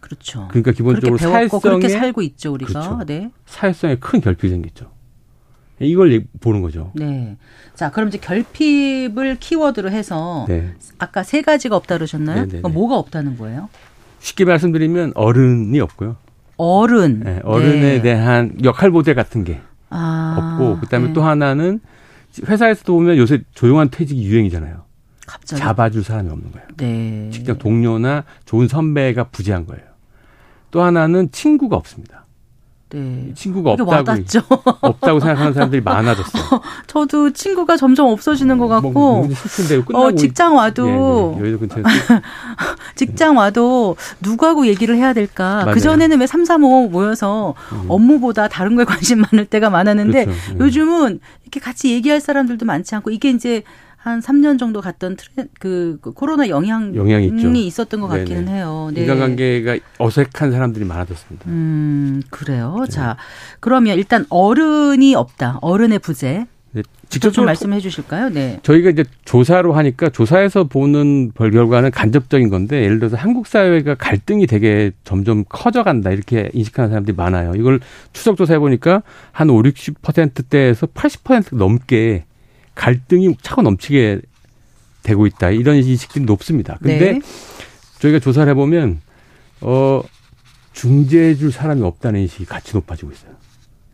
[0.00, 0.46] 그렇죠.
[0.50, 2.68] 그러니까 기본적으로 그렇게 배웠고 그렇게 사회성에 살고 있죠 우리가.
[2.68, 3.04] 그렇죠.
[3.06, 3.30] 네.
[3.46, 4.95] 사회성에 큰 결핍이 생겼죠.
[5.80, 6.90] 이걸 얘- 보는 거죠.
[6.94, 7.36] 네.
[7.74, 10.72] 자, 그럼 이제 결핍을 키워드로 해서 네.
[10.98, 12.46] 아까 세 가지가 없다 그러셨나요?
[12.46, 12.68] 네, 네, 네.
[12.68, 13.68] 뭐가 없다는 거예요?
[14.20, 16.16] 쉽게 말씀드리면 어른이 없고요.
[16.56, 17.20] 어른.
[17.20, 18.02] 네, 어른에 네.
[18.02, 19.60] 대한 역할 모델 같은 게
[19.90, 21.12] 아, 없고 그다음에 네.
[21.12, 21.80] 또 하나는
[22.46, 24.84] 회사에서도 보면 요새 조용한 퇴직이 유행이잖아요.
[25.26, 25.60] 갑자기.
[25.60, 26.66] 잡아줄 사람이 없는 거예요.
[26.78, 27.30] 네.
[27.30, 29.82] 직장 동료나 좋은 선배가 부재한 거예요.
[30.70, 32.24] 또 하나는 친구가 없습니다.
[32.90, 33.32] 네.
[33.34, 34.22] 친구가 없다고.
[34.80, 36.60] 없다고 생각하는 사람들이 많아졌어요.
[36.86, 39.28] 저도 친구가 점점 없어지는 것 같고, 뭐,
[39.90, 41.88] 뭐 어, 직장 와도, 예, 예, 근처에서
[42.94, 45.62] 직장 와도 누구하고 얘기를 해야 될까.
[45.62, 45.74] 맞아요.
[45.74, 47.86] 그전에는 왜 3, 3, 5 모여서 음.
[47.88, 50.40] 업무보다 다른 거에 관심 많을 때가 많았는데, 그렇죠.
[50.54, 50.58] 예.
[50.60, 53.64] 요즘은 이렇게 같이 얘기할 사람들도 많지 않고, 이게 이제
[54.06, 57.66] 한 3년 정도 갔던 트렌, 그, 그 코로나 영향이 영향이.
[57.66, 58.56] 있었던 것 같기는 네네.
[58.56, 58.90] 해요.
[58.94, 59.00] 네.
[59.00, 61.50] 인간관계가 어색한 사람들이 많아졌습니다.
[61.50, 62.84] 음, 그래요.
[62.88, 63.16] 자,
[63.58, 65.58] 그러면 일단 어른이 없다.
[65.60, 66.46] 어른의 부재.
[66.70, 68.28] 네, 직접 좀 말씀해 주실까요?
[68.28, 68.60] 네.
[68.62, 74.46] 저희가 이제 조사로 하니까 조사에서 보는 벌 결과는 간접적인 건데 예를 들어서 한국 사회가 갈등이
[74.46, 77.54] 되게 점점 커져간다 이렇게 인식하는 사람들이 많아요.
[77.56, 77.80] 이걸
[78.12, 82.24] 추적 조사해 보니까 한 5, 60%대에서 80% 넘게
[82.76, 84.20] 갈등이 차고 넘치게
[85.02, 85.50] 되고 있다.
[85.50, 86.78] 이런 인식들이 높습니다.
[86.80, 87.20] 근데 네.
[87.98, 89.00] 저희가 조사를 해 보면
[89.62, 90.02] 어
[90.72, 93.32] 중재해 줄 사람이 없다는 인식이 같이 높아지고 있어요.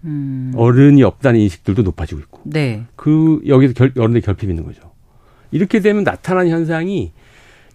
[0.04, 0.52] 음.
[0.56, 2.40] 어른이 없다는 인식들도 높아지고 있고.
[2.44, 2.84] 네.
[2.96, 4.90] 그 여기서 결, 어른의 결핍이 있는 거죠.
[5.52, 7.12] 이렇게 되면 나타나는 현상이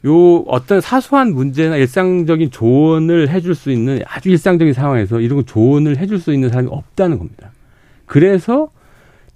[0.05, 5.97] 요 어떤 사소한 문제나 일상적인 조언을 해줄 수 있는 아주 일상적인 상황에서 이런 거 조언을
[5.97, 7.51] 해줄 수 있는 사람이 없다는 겁니다.
[8.05, 8.69] 그래서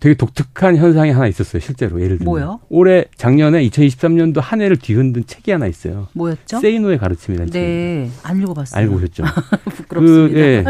[0.02, 1.62] 되게 독특한 현상이 하나 있었어요.
[1.62, 2.60] 실제로 예를 들면 뭐요?
[2.70, 6.08] 올해 작년에 2023년도 한 해를 뒤흔든 책이 하나 있어요.
[6.14, 6.60] 뭐였죠?
[6.60, 7.62] 세이노의 가르침이라는 책.
[7.62, 8.82] 네, 안 읽어봤어요.
[8.82, 9.24] 알고 오셨죠?
[9.70, 10.34] 부끄럽습니다.
[10.34, 10.64] 그, 예.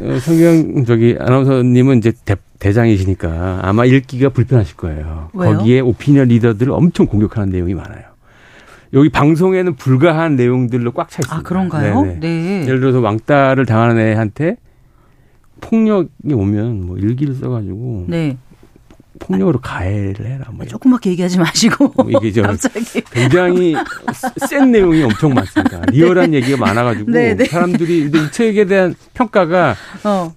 [0.00, 5.30] 어, 성경 저기 아나운서님은 이제 대, 장이시니까 아마 읽기가 불편하실 거예요.
[5.32, 5.58] 왜요?
[5.58, 8.02] 거기에 오피니언 리더들을 엄청 공격하는 내용이 많아요.
[8.92, 11.36] 여기 방송에는 불가한 내용들로 꽉 차 있습니다.
[11.36, 12.02] 아 그런가요?
[12.02, 12.18] 네네.
[12.18, 12.62] 네.
[12.66, 14.56] 예를 들어서 왕따를 당하는 애한테
[15.60, 18.36] 폭력이 오면 뭐 일기를 써가지고 네.
[19.18, 20.46] 폭력으로 가해를 해라.
[20.52, 23.74] 뭐 조그맣게 얘기하지 마시고 뭐 이게 저 갑자기 굉장히
[24.48, 25.80] 센 내용이 엄청 많습니다.
[25.90, 27.44] 리얼한 얘기가 많아가지고 네, 네.
[27.46, 30.34] 사람들이 근데 이 책에 대한 평가가 어.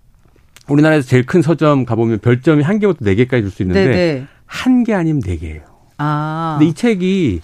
[0.69, 4.27] 우리나라에서 제일 큰 서점 가보면 별점이 한 개부터 네 개까지 줄 수 있는데 네, 네.
[4.45, 5.61] 한개 아니면 네 개예요.
[5.97, 6.55] 아.
[6.57, 7.41] 근데 이 책이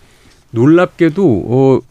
[0.52, 1.86] 놀랍게도 어, 가-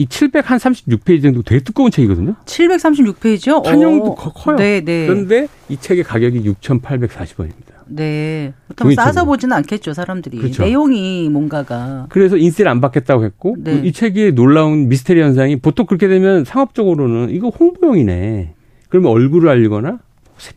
[0.00, 2.34] 이 736페이지 정도 되게 두꺼운 책이거든요.
[2.46, 3.62] 736페이지요?
[3.62, 4.56] 판형도 커- 커요.
[4.56, 5.06] 네, 네.
[5.06, 7.80] 그런데 이 책의 가격이 6,840원입니다.
[7.86, 8.54] 네.
[8.68, 8.94] 보통.
[8.94, 10.38] 싸서 보지는 않겠죠, 사람들이.
[10.38, 10.62] 그렇죠.
[10.64, 12.06] 내용이 뭔가가.
[12.08, 13.82] 그래서 인세를 안 받겠다고 했고 네.
[13.84, 18.54] 이 책의 놀라운 미스테리 현상이 보통 그렇게 되면 상업적으로는 이거 홍보용이네.
[18.88, 19.98] 그러면 얼굴을 알리거나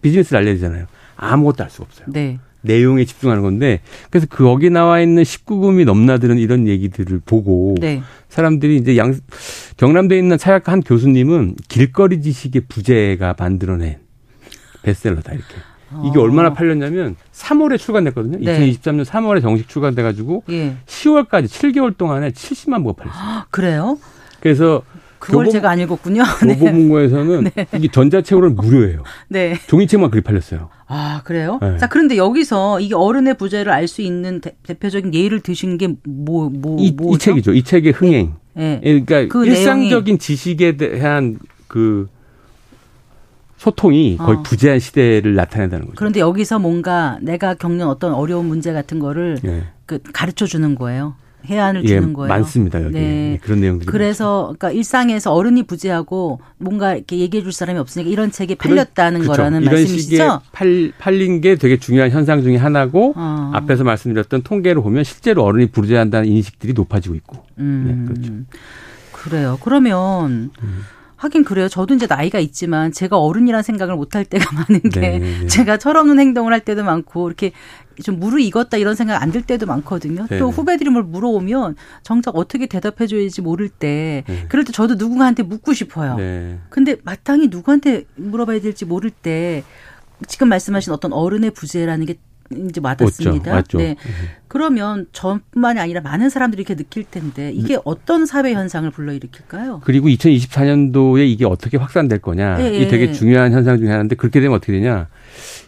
[0.01, 0.85] 비즈니스를 알려야 되잖아요.
[1.17, 2.05] 아무것도 알 수가 없어요.
[2.09, 2.39] 네.
[2.63, 8.01] 내용에 집중하는 건데 그래서 그 거기 나와 있는 19금이 넘나드는 이런 얘기들을 보고 네.
[8.29, 9.15] 사람들이 이제 양
[9.77, 13.97] 경남대에 있는 사회학과 한 교수님은 길거리 지식의 부재가 만들어낸
[14.81, 15.53] 베스트셀러다 이렇게.
[16.05, 16.23] 이게 어.
[16.23, 18.39] 얼마나 팔렸냐면 3월에 출간됐거든요.
[18.39, 18.71] 네.
[18.71, 20.75] 2023년 3월에 정식 출간돼 가지고 예.
[20.85, 23.23] 10월까지 7개월 동안에 70만 부가 팔렸어요.
[23.23, 23.99] 아, 그래요?
[24.39, 24.81] 그래서
[25.23, 26.23] 그걸 교보- 제가 안 읽었군요.
[26.45, 26.55] 네.
[26.57, 29.03] 교보문고에서는 이게 전자책으로는 무료예요.
[29.29, 29.57] 네.
[29.67, 30.69] 종이책만 그리 팔렸어요.
[30.87, 31.59] 아, 그래요?
[31.61, 31.77] 네.
[31.77, 36.49] 자, 그런데 여기서 이게 어른의 부재를 알 수 있는 대, 표적인 예를 드신 게 뭐,
[36.49, 37.17] 뭐, 이, 이 뭐죠?
[37.19, 37.53] 책이죠.
[37.53, 38.33] 이 책의 흥행.
[38.57, 38.79] 예.
[38.83, 42.07] 그러니까 그 일상적인 지식에 대한 그
[43.57, 44.43] 소통이 거의 어.
[44.43, 45.95] 부재한 시대를 나타낸다는 거죠.
[45.95, 49.63] 그런데 여기서 뭔가 내가 겪는 어떤 어려운 문제 같은 거를 예.
[49.85, 51.15] 그 가르쳐 주는 거예요.
[51.45, 52.29] 해안을 예, 주는 거예요.
[52.29, 53.33] 많습니다 여기 네.
[53.33, 53.91] 예, 그런 내용들이.
[53.91, 59.37] 그래서 그러니까 일상에서 어른이 부재하고 뭔가 이렇게 얘기해 줄 사람이 없으니까 이런 책이 팔렸다는 그렇죠.
[59.37, 60.41] 거라는 이런 말씀이시죠?
[60.51, 63.51] 팔, 팔린 게 되게 중요한 현상 중에 하나고 어.
[63.53, 67.43] 앞에서 말씀드렸던 통계로 보면 실제로 어른이 부재한다는 인식들이 높아지고 있고.
[67.59, 68.05] 음.
[68.07, 68.33] 네, 그렇죠.
[69.11, 69.57] 그래요.
[69.61, 70.51] 그러면
[71.23, 71.67] 하긴 그래요.
[71.69, 75.47] 저도 이제 나이가 있지만 제가 어른이란 생각을 못 할 때가 많은 게 네, 네.
[75.47, 77.51] 제가 철없는 행동을 할 때도 많고 이렇게
[78.03, 80.27] 좀 무르익었다 이런 생각 안 들 때도 많거든요.
[80.29, 80.55] 네, 또 네.
[80.55, 84.45] 후배들이 뭘 물어오면 정작 어떻게 대답해 줘야지 모를 때 네.
[84.49, 86.15] 그럴 때 저도 누군가한테 묻고 싶어요.
[86.17, 86.59] 네.
[86.69, 89.63] 근데 마땅히 누구한테 물어봐야 될지 모를 때
[90.27, 92.15] 지금 말씀하신 어떤 어른의 부재라는 게
[92.51, 93.53] 이제 와닿습니다.
[93.53, 93.77] 맞죠.
[93.77, 93.95] 네.
[94.47, 99.81] 그러면 저뿐만이 아니라 많은 사람들이 이렇게 느낄 텐데 이게 어떤 사회 현상을 불러일으킬까요?
[99.83, 102.57] 그리고 2024년도에 이게 어떻게 확산될 거냐.
[102.61, 103.11] 예, 이 되게 예.
[103.11, 105.07] 중요한 현상 중에 하나인데 그렇게 되면 어떻게 되냐.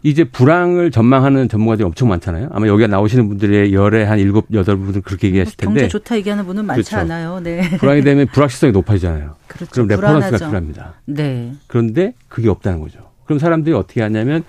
[0.03, 2.49] 이제 불황을 전망하는 전문가들이 엄청 많잖아요.
[2.51, 5.81] 아마 여기 나오시는 분들의 열에 한 일곱, 여덟 분은 그렇게 얘기하실 텐데.
[5.81, 6.97] 경제 좋다 얘기하는 분은 많지 그렇죠.
[6.97, 7.39] 않아요.
[7.39, 7.67] 네.
[7.79, 9.35] 불황이 되면 불확실성이 높아지잖아요.
[9.47, 9.71] 그렇죠.
[9.71, 10.45] 그럼 reference가 불안하죠.
[10.45, 10.93] 필요합니다.
[11.05, 11.53] 네.
[11.65, 12.99] 그런데 그게 없다는 거죠.
[13.25, 14.43] 그럼 사람들이 어떻게 하냐면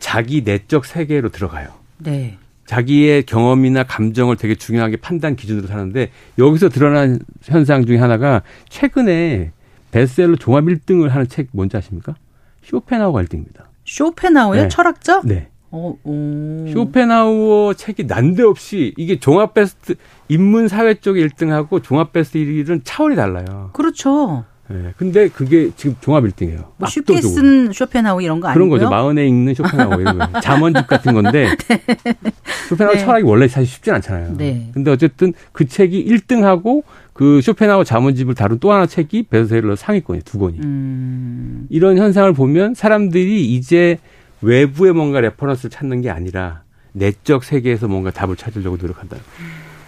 [0.00, 1.68] 자기 내적 세계로 들어가요.
[1.98, 2.38] 네.
[2.66, 9.52] 자기의 경험이나 감정을 되게 중요하게 판단 기준으로 사는데 여기서 드러난 현상 중에 하나가 최근에
[9.90, 12.14] 베스트셀러 종합 1등을 하는 책 뭔지 아십니까?
[12.62, 13.64] 쇼펜하우어 1등입니다.
[13.84, 14.62] 쇼펜하우요?
[14.62, 14.68] 네.
[14.68, 15.20] 철학자?
[15.24, 15.48] 네.
[15.72, 16.66] 어, 오.
[16.72, 19.94] 쇼펜하우어 책이 난데없이 이게 종합 베스트
[20.28, 23.70] 인문 사회 쪽에 1등하고 종합 베스트 1위는 차원이 달라요.
[23.72, 24.44] 그렇죠.
[24.70, 24.94] 네.
[24.96, 26.64] 근데 그게 지금 종합 1등이에요.
[26.76, 28.78] 뭐 쉽게 쓴 쇼펜하우 이런 거 그런 아니고요?
[28.78, 28.88] 거죠.
[28.90, 30.38] 마흔에 읽는 쇼펜하우어 이런 거.
[30.40, 31.48] 잠언집 같은 건데
[32.68, 33.00] 쇼펜하우어 네.
[33.04, 34.36] 철학이 원래 사실 쉽진 않잖아요.
[34.36, 34.70] 네.
[34.72, 40.22] 근데 어쨌든 그 책이 1등하고 그 쇼펜하우어 잠언집을 다룬 또 하나 책이 베스트셀러 상위권이에요.
[40.24, 40.58] 두 권이.
[40.60, 41.66] 음.
[41.68, 43.98] 이런 현상을 보면 사람들이 이제
[44.40, 49.16] 외부의 뭔가 reference를 찾는 게 아니라 내적 세계에서 뭔가 답을 찾으려고 노력한다.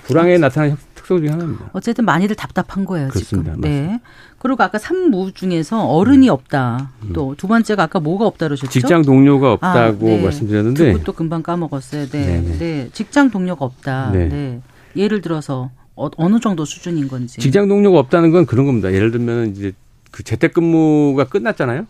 [0.04, 1.70] 불황에 나타나는 특성 중에 하나입니다.
[1.72, 3.54] 어쨌든 많이들 답답한 거예요, 그렇습니다.
[3.54, 3.60] 지금.
[3.62, 4.00] 네.
[4.42, 6.90] 그리고 아까 삼무 중에서 어른이 없다.
[7.14, 8.68] 또 두 번째가 아까 뭐가 없다 그러셨죠?
[8.68, 8.70] 음.
[8.72, 10.20] 직장 동료가 없다고 아, 네.
[10.22, 12.06] 말씀드렸는데 그것도 금방 까먹었어요.
[12.08, 12.26] 네.
[12.26, 12.58] 네네.
[12.58, 12.88] 네.
[12.92, 14.10] 직장 동료가 없다.
[14.12, 14.28] 네.
[14.28, 14.60] 네.
[14.96, 17.38] 예를 들어서 어, 어느 정도 수준인 건지.
[17.38, 18.92] 직장 동료가 없다는 건 그런 겁니다.
[18.92, 19.72] 예를 들면 이제
[20.10, 21.86] 그 재택근무가 끝났잖아요.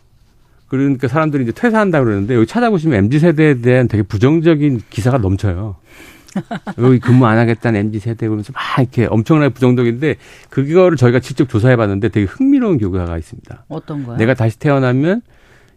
[0.69, 5.77] 그러니까 사람들이 이제 퇴사한다 그러는데 여기 찾아보시면 MZ 세대에 대한 되게 부정적인 기사가 넘쳐요.
[6.79, 10.17] 여기 근무 안 하겠다는 MZ 세대 그러면서 막 이렇게 엄청나게 부정적인데
[10.51, 13.65] 그거를 저희가 직접 조사해 봤는데 되게 흥미로운 결과가 있습니다.
[13.69, 14.17] 어떤 거요?
[14.17, 15.23] 내가 다시 태어나면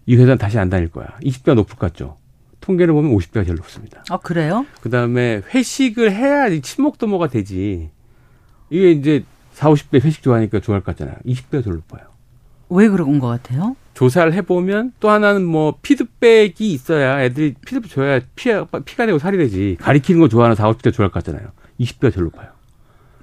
[0.05, 1.07] 이 회사는 다시 안 다닐 거야.
[1.21, 2.17] 20배가 높을 것 같죠.
[2.61, 4.03] 통계를 보면 50배가 제일 높습니다.
[4.09, 4.65] 아, 그래요?
[4.81, 7.89] 그 다음에 회식을 해야 이 친목 도모가 되지.
[8.69, 11.17] 이게 이제 4, 50대 회식 좋아하니까 좋아할 것 같잖아요.
[11.25, 12.03] 20배가 제일 높아요.
[12.69, 13.75] 왜 그런 것 같아요?
[13.95, 18.49] 조사를 해보면 또 하나는 뭐 피드백이 있어야 애들이 피드백 줘야 피,
[18.85, 19.77] 피가 되고 살이 되지.
[19.79, 21.49] 가리키는 거 좋아하는 4, 50대 좋아할 것 같잖아요.
[21.79, 22.49] 20대가 제일 높아요.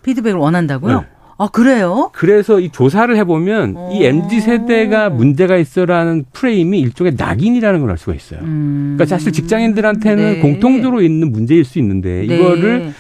[0.03, 1.01] 피드백을 원한다고요?
[1.01, 1.07] 네.
[1.39, 2.11] 아, 그래요?
[2.15, 3.91] 그래서 이 조사를 해보면 오.
[3.93, 8.41] 이 MZ 세대가 문제가 있어라는 프레임이 일종의 낙인이라는 걸 알 수가 있어요.
[8.43, 8.95] 음.
[8.97, 10.41] 그러니까 사실 직장인들한테는 네.
[10.41, 12.35] 공통적으로 있는 문제일 수 있는데 네.
[12.37, 12.93] 이거를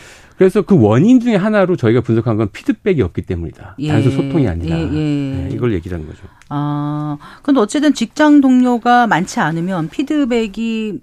[0.42, 3.76] 그래서 그 원인 중에 하나로 저희가 분석한 건 피드백이 없기 때문이다.
[3.78, 3.86] 예.
[3.86, 4.86] 단순 소통이 아니라 예, 예.
[4.88, 6.24] 네, 이걸 얘기하는 거죠.
[6.48, 10.98] 아, 근데 어쨌든 직장 동료가 많지 않으면 피드백이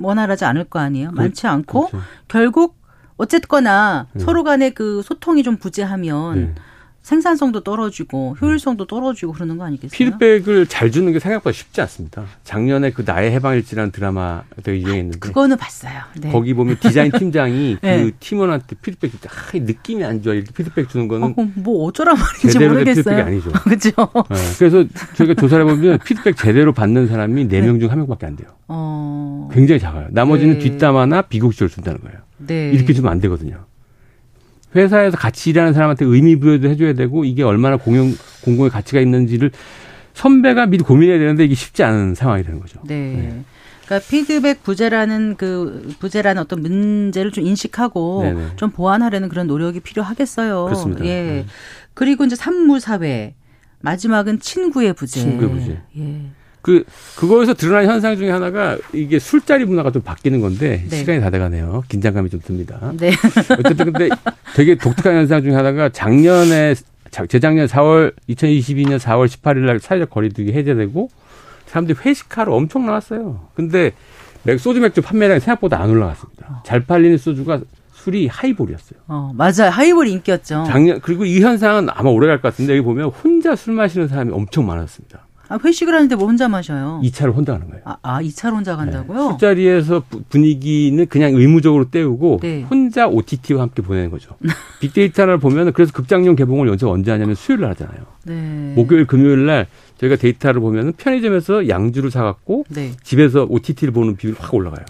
[0.00, 1.12] 원활하지 않을 거 아니에요?
[1.12, 2.04] 많지 않고 그렇죠.
[2.26, 2.80] 결국
[3.16, 4.24] 어쨌거나 네.
[4.24, 6.54] 서로 간의 그 소통이 좀 부재하면 네.
[7.02, 9.90] 생산성도 떨어지고 효율성도 떨어지고 그러는 거 아니겠어요?
[9.90, 12.24] 피드백을 잘 주는 게 생각보다 쉽지 않습니다.
[12.44, 15.92] 작년에 그 나의 해방일지라는 드라마 되게 유행했는데 그거는 봤어요.
[16.20, 16.30] 네.
[16.30, 18.04] 거기 보면 디자인 팀장이 네.
[18.04, 20.34] 그 팀원한테 피드백 아, 이 느낌이 안 좋아.
[20.34, 22.94] 이렇게 피드백 주는 거는 어, 뭐 어쩌란 말인지 모르겠어요.
[23.02, 23.50] 피드백이 아니죠.
[23.64, 23.90] 그렇죠.
[24.30, 24.84] 네, 그래서
[25.16, 28.48] 저희가 조사를 해보면 피드백 제대로 받는 사람이 네 명 중 한 명밖에 안 돼요.
[28.68, 29.48] 어.
[29.52, 30.08] 굉장히 작아요.
[30.10, 30.58] 나머지는 네.
[30.60, 32.18] 뒷담화나 비곡지를 준다는 거예요.
[32.46, 32.70] 네.
[32.72, 33.64] 이렇게 주면 안 되거든요.
[34.74, 39.50] 회사에서 같이 일하는 사람한테 의미 부여도 해줘야 되고 이게 얼마나 공용 공공의 가치가 있는지를
[40.14, 42.80] 선배가 미리 고민해야 되는데 이게 쉽지 않은 상황이 되는 거죠.
[42.84, 43.42] 네.
[43.84, 48.46] 그러니까 피드백 부재라는 그 부재라는 어떤 문제를 좀 인식하고 네네.
[48.56, 50.64] 좀 보완하려는 그런 노력이 필요하겠어요.
[50.66, 51.04] 그렇습니다.
[51.04, 51.08] 예.
[51.08, 51.46] 네.
[51.94, 53.34] 그리고 이제 산무 사회
[53.80, 55.20] 마지막은 친구의 부재.
[55.20, 55.80] 친구의 부재.
[55.98, 56.30] 예.
[56.62, 56.84] 그
[57.16, 60.96] 그거에서 드러난 현상 중에 하나가 이게 술자리 문화가 좀 바뀌는 건데 네.
[60.98, 61.82] 시간이 다 돼가네요.
[61.88, 62.92] 긴장감이 좀 듭니다.
[62.98, 63.12] 네.
[63.58, 64.08] 어쨌든 근데
[64.54, 66.74] 되게 독특한 현상 중에 하나가 작년에
[67.10, 71.08] 자- 재작년 4월 2022년 4월 18일 날 사회적 거리두기 해제되고
[71.66, 73.48] 사람들이 회식하러 엄청 나왔어요.
[73.54, 73.92] 근데
[74.42, 76.62] 맥 소주 맥주 판매량이 생각보다 안 올라갔습니다.
[76.66, 77.60] 잘 팔리는 소주가
[77.94, 78.98] 술이 하이볼이었어요.
[79.08, 79.70] 어, 맞아요.
[79.70, 80.64] 하이볼 인기였죠.
[80.66, 84.32] 작년 그리고 이 현상은 아마 오래 갈 것 같은데 여기 보면 혼자 술 마시는 사람이
[84.32, 85.26] 엄청 많았습니다.
[85.50, 87.00] 아, 회식을 하는데 뭐 혼자 마셔요.
[87.02, 87.82] 이 차를 혼자 가는 거예요.
[87.84, 89.18] 아, 아, 2차로 혼자 간다고요?
[89.18, 89.28] 네.
[89.32, 92.62] 술자리에서 부- 분위기는 그냥 의무적으로 때우고 네.
[92.70, 94.36] 혼자 OTT와 함께 보내는 거죠.
[94.78, 97.98] 빅데이터를 보면 그래서 극장용 개봉을 연체 언제 하냐면 수요일 날 하잖아요.
[98.26, 98.72] 네.
[98.76, 99.66] 목요일 금요일 날
[99.98, 102.92] 저희가 데이터를 보면 편의점에서 양주를 사갖고 네.
[103.02, 104.84] 집에서 OTT를 보는 비율이 확 올라가요.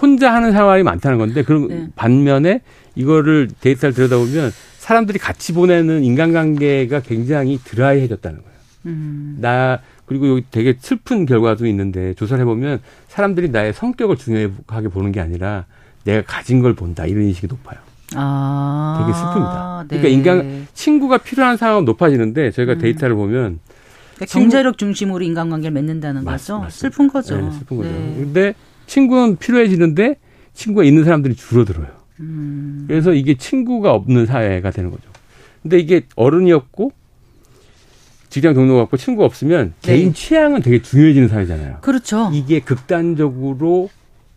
[0.00, 1.86] 혼자 하는 상황이 많다는 건데 그럼 네.
[1.96, 2.62] 반면에
[2.94, 8.50] 이거를 데이터를 들여다보면 사람들이 같이 보내는 인간관계가 굉장히 드라이해졌다는 거예요.
[8.86, 9.38] 음.
[9.40, 15.20] 나 그리고 여기 되게 슬픈 결과도 있는데 조사를 해보면 사람들이 나의 성격을 중요하게 보는 게
[15.20, 15.66] 아니라
[16.04, 17.78] 내가 가진 걸 본다 이런 인식이 높아요.
[18.16, 18.96] 아.
[19.00, 19.88] 되게 슬픕니다.
[19.88, 20.00] 네.
[20.00, 22.78] 그러니까 인간 친구가 필요한 상황은 높아지는데 저희가 음.
[22.78, 23.60] 데이터를 보면
[24.16, 26.58] 그러니까 경제력 중심으로 인간관계를 맺는다는 맞- 거죠.
[26.58, 26.70] 맞습니다.
[26.70, 27.36] 슬픈 거죠.
[27.40, 27.88] 네, 슬픈 거죠.
[27.90, 28.14] 네.
[28.18, 28.54] 근데
[28.86, 30.16] 친구는 필요해지는데
[30.54, 31.86] 친구가 있는 사람들이 줄어들어요.
[32.20, 32.84] 음.
[32.88, 35.04] 그래서 이게 친구가 없는 사회가 되는 거죠.
[35.62, 36.92] 근데 이게 어른이었고
[38.30, 39.92] 직장 동료가 없고 친구가 없으면 네.
[39.92, 41.78] 개인 취향은 되게 중요해지는 사회잖아요.
[41.80, 42.30] 그렇죠.
[42.32, 43.90] 이게 극단적으로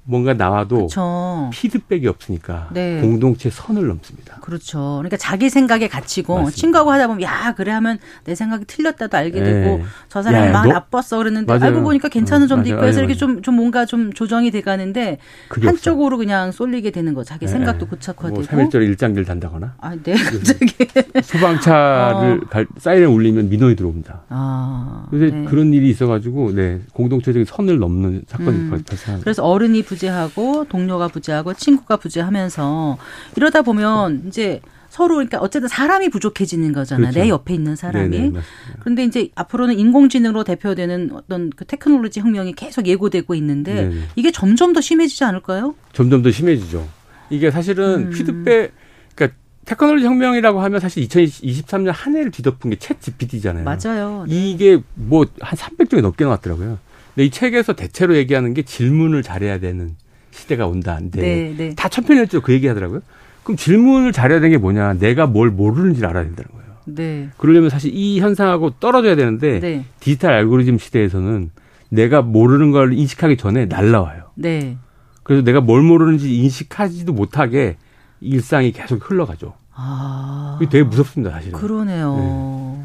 [0.05, 1.49] 뭔가 나와도 그렇죠.
[1.53, 2.99] 피드백이 없으니까 네.
[2.99, 4.35] 공동체 선을 넘습니다.
[4.41, 4.95] 그렇죠.
[4.97, 6.55] 그러니까 자기 생각에 갇히고 맞습니다.
[6.57, 9.45] 친구하고 하다 보면 야 그래 하면 내 생각이 틀렸다도 알게 네.
[9.53, 11.71] 되고 저 사람이 야, 막 너- 나빴어 그랬는데 맞아요.
[11.71, 12.75] 알고 보니까 괜찮은 어, 점도 맞아요.
[12.79, 12.99] 있고 해서.
[12.99, 17.51] 이렇게 좀, 좀 뭔가 좀 조정이 돼가는데 한쪽으로 그냥 쏠리게 되는 거 자기 네.
[17.53, 20.73] 생각도 뭐 고착화되고 3일절에 일장기를 단다거나 아, 네 갑자기
[21.21, 22.47] 소방차를 어.
[22.49, 24.23] 갈, 사이렌 울리면 민원이 들어옵니다.
[24.29, 25.45] 아 그래서 네.
[25.45, 28.69] 그런 일이 있어가지고 네 공동체적인 선을 넘는 사건이 음.
[28.85, 29.23] 발생합니다.
[29.23, 32.97] 그래서 어른이 부재하고 동료가 부재하고 친구가 부재하면서
[33.38, 37.10] 이러다 보면 이제 서로 그러니까 어쨌든 사람이 부족해지는 거잖아.
[37.10, 37.19] 그렇죠.
[37.19, 38.10] 내 옆에 있는 사람이.
[38.10, 38.39] 네네.
[38.82, 43.95] 그런데 이제 앞으로는 인공지능으로 대표되는 어떤 그 테크놀로지 혁명이 계속 예고되고 있는데 네네.
[44.15, 45.73] 이게 점점 더 심해지지 않을까요?
[45.93, 46.88] 점점 더 심해지죠.
[47.32, 48.10] 이게 사실은 음.
[48.12, 48.71] 피드백,
[49.15, 53.63] 그러니까 테크놀로지 혁명이라고 하면 사실 2023년 한 해를 뒤덮은 게 ChatGPT잖아요.
[53.63, 54.25] 맞아요.
[54.27, 54.51] 네.
[54.51, 56.77] 이게 뭐 한 300종이 넘게 나왔더라고요.
[57.15, 59.95] 근데 이 책에서 대체로 얘기하는 게 질문을 잘해야 되는
[60.32, 61.76] 시대가 온다는데 네, 네.
[61.76, 63.02] 다 천편일률로 그 얘기 하더라고요.
[63.43, 64.93] 그럼 질문을 잘해야 되는 게 뭐냐?
[64.93, 66.63] 내가 뭘 모르는지를 알아야 된다는 거예요.
[66.86, 67.30] 네.
[67.38, 69.86] 그러려면 사실 이 현상하고 떨어져야 되는데 네.
[69.99, 71.52] 디지털 알고리즘 시대에서는
[71.89, 74.32] 내가 모르는 걸 인식하기 전에 날라와요.
[74.36, 74.78] 네.
[75.21, 77.78] 그래서 내가 뭘 모르는지 인식하지도 못하게
[78.21, 79.54] 일상이 계속 흘러가죠.
[79.76, 80.58] 아.
[80.60, 81.60] 그게 되게 무섭습니다, 사실은.
[81.60, 82.84] 그러네요.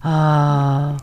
[0.00, 0.96] 아.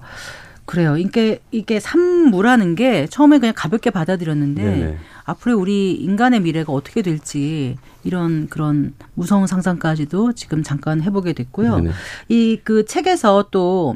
[0.67, 0.97] 그래요.
[0.97, 4.97] 이게 이게 산무라는 게 처음에 그냥 가볍게 받아들였는데 네네.
[5.23, 11.81] 앞으로 우리 인간의 미래가 어떻게 될지 이런 그런 무서운 상상까지도 지금 잠깐 해보게 됐고요.
[12.29, 13.95] 이 그 책에서 또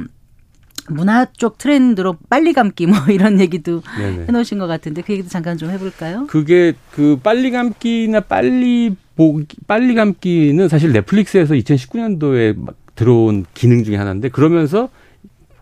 [0.89, 4.25] 문화 쪽 트렌드로 빨리 감기 뭐 이런 얘기도 네네.
[4.27, 6.25] 해놓으신 것 같은데 그 얘기도 잠깐 좀 해볼까요?
[6.27, 13.95] 그게 그 빨리 감기나 빨리 보기, 빨리 감기는 사실 넷플릭스에서 2019년도에 막 들어온 기능 중에
[13.95, 14.89] 하나인데 그러면서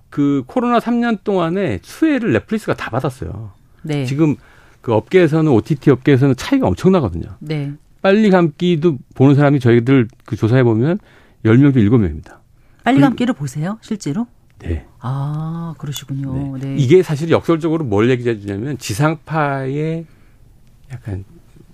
[0.09, 3.51] 그 코로나 3년 동안에 수혜를 넷플릭스가 다 받았어요.
[3.83, 4.05] 네.
[4.05, 4.35] 지금
[4.81, 7.35] 그 업계에서는 OTT 업계에서는 차이가 엄청나거든요.
[7.39, 7.73] 네.
[8.01, 10.99] 빨리 감기도 보는 사람이 저희들 그 조사해 보면
[11.45, 12.37] 10명 중 7명입니다.
[12.83, 14.25] 빨리 그- 감기를 보세요, 실제로?
[14.59, 14.85] 네.
[14.99, 16.57] 아, 그러시군요.
[16.57, 16.75] 네.
[16.77, 20.05] 이게 사실 역설적으로 뭘 얘기해 주냐면 지상파의
[20.91, 21.23] 약간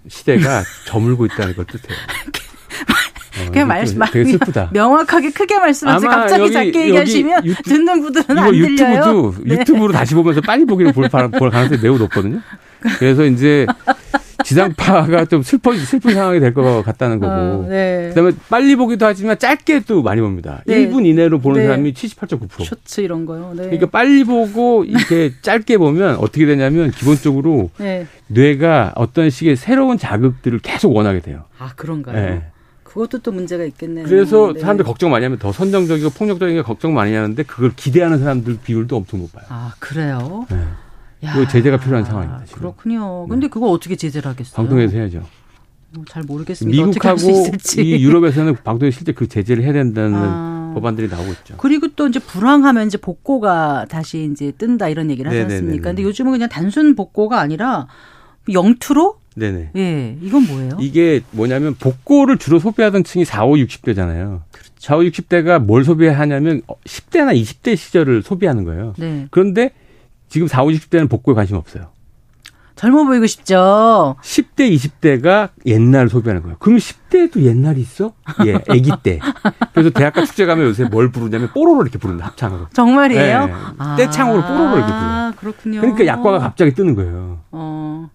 [0.08, 1.98] 시대가 저물고 있다는 걸 뜻해요.
[3.48, 4.70] 어, 그냥 말씀 좀 되게 슬프다.
[4.74, 8.72] 명확하게 크게 말씀하지 아마 갑자기 여기- 작게 여기 얘기하시면 유튜- 듣는 분들은 안 들려요.
[8.72, 9.56] 유튜브도 네.
[9.56, 12.40] 유튜브로 다시 보면서 빨리 보기를 볼, 바- 볼 가능성이 매우 높거든요.
[13.00, 13.66] 그래서 이제
[14.44, 17.34] 지상파가 좀 슬퍼 슬픈 상황이 될 것 같다는 거고.
[17.34, 18.10] 어, 네.
[18.10, 20.62] 그다음에 빨리 보기도 하지만 짧게 또 많이 봅니다.
[20.68, 20.88] 네.
[20.88, 21.66] 1분 이내로 보는 네.
[21.68, 22.64] 사람이 78.9%.
[22.64, 23.54] 쇼츠 이런 거요.
[23.56, 23.64] 네.
[23.64, 28.06] 그러니까 빨리 보고 이렇게 짧게 보면 어떻게 되냐면 기본적으로 네.
[28.28, 31.46] 뇌가 어떤 식의 새로운 자극들을 계속 원하게 돼요.
[31.58, 32.16] 아, 그런가요?
[32.96, 33.02] 네.
[33.02, 34.06] 그것도 또 문제가 있겠네요.
[34.06, 34.62] 그래서 네.
[34.62, 38.96] 사람들 걱정 많이 하면 더 선정적이고 폭력적인 게 걱정 많이 하는데 그걸 기대하는 사람들 비율도
[38.96, 39.46] 엄청 높아요.
[39.50, 40.46] 아, 그래요?
[40.50, 40.64] 네.
[41.26, 42.56] 야, 그거 제재가 필요한 상황입니다, 지금.
[42.56, 42.60] 네.
[42.60, 43.28] 그렇군요.
[43.28, 44.56] 근데 그거 어떻게 제재를 하겠어요?
[44.56, 45.20] 방통에서 해야죠.
[45.98, 46.86] 어, 잘 모르겠습니다.
[46.86, 47.20] 미국하고.
[47.78, 50.72] 이 유럽에서는 방통위 실제 그 제재를 해야 된다는 아.
[50.76, 51.56] 법안들이 나오고 있죠.
[51.58, 55.60] 그리고 또 이제 불황하면 이제 복고가 다시 이제 뜬다 이런 얘기를 하지 네네네네.
[55.60, 55.90] 않습니까?
[55.90, 57.88] 근데 요즘은 그냥 단순 복고가 아니라
[58.52, 59.20] 영투로?
[59.36, 59.72] 네네.
[59.76, 60.78] 예, 이건 뭐예요?
[60.80, 64.42] 이게 뭐냐면 복고를 주로 소비하던 층이 4, 5, 60대잖아요.
[64.78, 68.94] 4, 5, 60대가 뭘 소비하냐면 10대나 20대 시절을 소비하는 거예요.
[68.98, 69.28] 네.
[69.32, 69.72] 그런데
[70.30, 71.88] 지금 4, 5, 60대는 복고에 관심 없어요.
[72.76, 74.16] 젊어 보이고 싶죠.
[74.22, 76.58] 10대, 20대가 옛날 소비하는 거예요.
[76.60, 78.14] 그럼 10대도 옛날이 있어?
[78.46, 79.20] 예, 아기 때.
[79.74, 82.68] 그래서 대학가 축제 가면 요새 뭘 부르냐면 뽀로로 이렇게 부른다, 합창으로.
[82.74, 83.46] 정말이에요?
[83.46, 83.54] 네.
[83.78, 85.34] 아, 떼창으로 뽀로로 이렇게 불러요.
[85.38, 85.82] 그렇군요.
[85.82, 87.40] 그러니까 약과가 갑자기 뜨는 거예요.
[87.52, 88.15] 어, 네,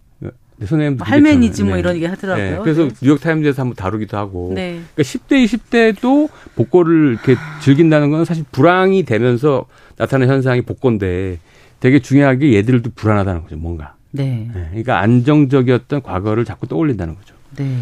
[0.66, 1.79] 선생님도 할매니즘 뭐 그랬잖아요.
[1.79, 2.51] 이런 얘기 하더라고요.
[2.51, 2.90] 네, 그래서 네.
[3.03, 4.53] 뉴욕 타임즈에서 한번 다루기도 하고.
[4.55, 4.81] 네.
[4.94, 11.38] 그러니까 10대, 20대도 복고를 이렇게 즐긴다는 건 사실 불황이 되면서 나타나는 현상이 복고인데
[11.81, 13.94] 되게 중요하게 얘들도 불안하다는 거죠, 뭔가.
[14.11, 14.51] 네.
[14.53, 17.35] 네, 그러니까 안정적이었던 과거를 자꾸 떠올린다는 거죠.
[17.57, 17.79] 네.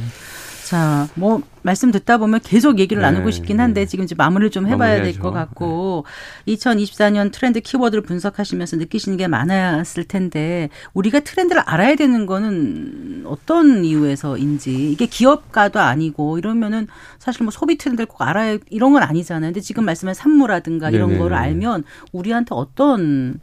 [0.68, 3.86] 자, 뭐 말씀 듣다 보면 계속 얘기를 네, 나누고 싶긴 한데 네.
[3.86, 5.18] 지금 이제 마무리를 좀 해봐야 될.
[5.18, 6.04] 것 같고
[6.46, 14.92] 2024년 트렌드 키워드를 분석하시면서 느끼시는 게 많았을 텐데 우리가 트렌드를 알아야 되는 거는 어떤 이유에서인지
[14.92, 16.86] 이게 기업가도 아니고 이러면은
[17.18, 19.48] 사실 뭐 소비 트렌드를 꼭 알아야 이런 건 아니잖아요.
[19.48, 21.18] 근데 지금 말씀한 산무라든가 이런 네네.
[21.18, 23.40] 거를 알면 우리한테 어떤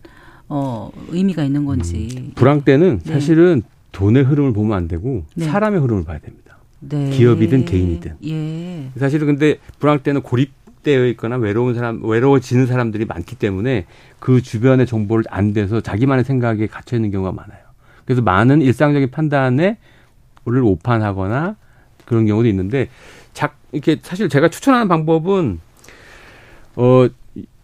[0.47, 2.33] 어 의미가 있는 건지.
[2.35, 3.13] 불황 때는 네.
[3.13, 5.45] 사실은 돈의 흐름을 보면 안 되고 네.
[5.45, 6.44] 사람의 흐름을 봐야 됩니다.
[6.89, 7.09] 네.
[7.09, 8.17] 기업이든 개인이든.
[8.25, 8.89] 예.
[8.99, 13.85] 사실은 근데 불황 때는 고립되어 있거나 외로운 사람, 외로워지는 사람들이 많기 때문에
[14.19, 17.59] 그 주변의 정보를 안 돼서 자기만의 생각에 갇혀 있는 경우가 많아요.
[18.05, 19.77] 그래서 많은 일상적인 판단에
[20.45, 21.55] 오를 오판하거나
[22.05, 22.89] 그런 경우도 있는데
[23.33, 25.59] 작 이렇게 사실 제가 추천하는 방법은
[26.75, 27.07] 어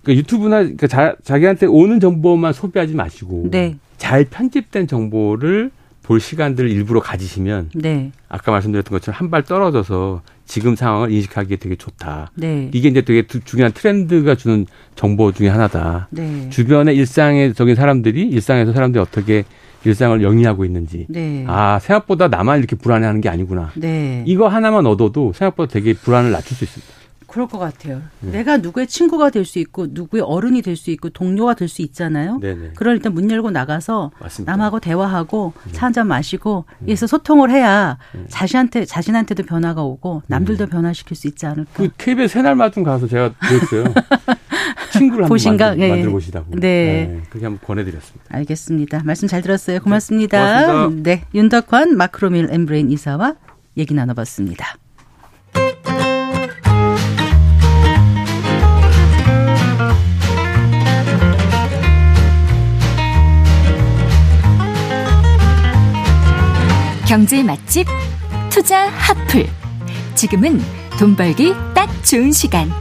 [0.03, 3.77] 그러니까 유튜브나 그러니까 자, 자기한테 오는 정보만 소비하지 마시고 네.
[3.97, 5.71] 잘 편집된 정보를
[6.03, 8.11] 볼 시간들을 일부러 가지시면 네.
[8.27, 12.31] 아까 말씀드렸던 것처럼 한 발 떨어져서 지금 상황을 인식하기에 되게 좋다.
[12.35, 12.69] 네.
[12.73, 16.07] 이게 이제 되게 두- 중요한 트렌드가 주는 정보 중에 하나다.
[16.11, 16.49] 네.
[16.49, 19.45] 주변의 일상적인 사람들이 일상에서 사람들이 어떻게
[19.85, 21.05] 일상을 영위하고 있는지.
[21.09, 21.45] 네.
[21.47, 23.71] 아 생각보다 나만 이렇게 불안해하는 게 아니구나.
[23.75, 24.23] 네.
[24.27, 26.93] 이거 하나만 얻어도 생각보다 되게 불안을 낮출 수 있습니다.
[27.31, 28.01] 그럴 것 같아요.
[28.19, 28.31] 네.
[28.31, 32.39] 내가 누구의 친구가 될 수 있고 누구의 어른이 될 수 있고 동료가 될 수 있잖아요.
[32.39, 32.71] 네네.
[32.75, 34.51] 그럴 일단 문 열고 나가서 맞습니다.
[34.51, 35.71] 남하고 대화하고 네.
[35.71, 37.97] 차한잔 마시고 이에서 소통을 해야
[38.29, 41.71] 자신한테 자신한테도 변화가 오고 남들도 변화시킬 수 있지 않을까.
[41.73, 43.85] 그 KBS 새날마중 가서 제가 그랬어요.
[44.91, 45.67] 친구를 한번 보신가?
[45.69, 45.89] 만들, 예.
[45.89, 46.55] 만들어 보시라고.
[46.59, 47.21] 네.
[47.29, 48.25] 그렇게 한번 권해드렸습니다.
[48.29, 49.01] 알겠습니다.
[49.05, 49.79] 말씀 잘 들었어요.
[49.79, 50.37] 고맙습니다.
[50.67, 51.09] 고맙습니다.
[51.09, 53.35] 네, 윤덕환 마크로밀 엠브레인 이사와
[53.77, 54.75] 얘기 나눠봤습니다.
[67.11, 67.85] 경제 맛집
[68.49, 69.45] 투자 핫플.
[70.15, 70.61] 지금은
[70.97, 72.71] 돈 벌기 딱 좋은 시간.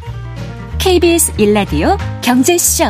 [0.78, 2.84] KBS 일라디오 경제쇼.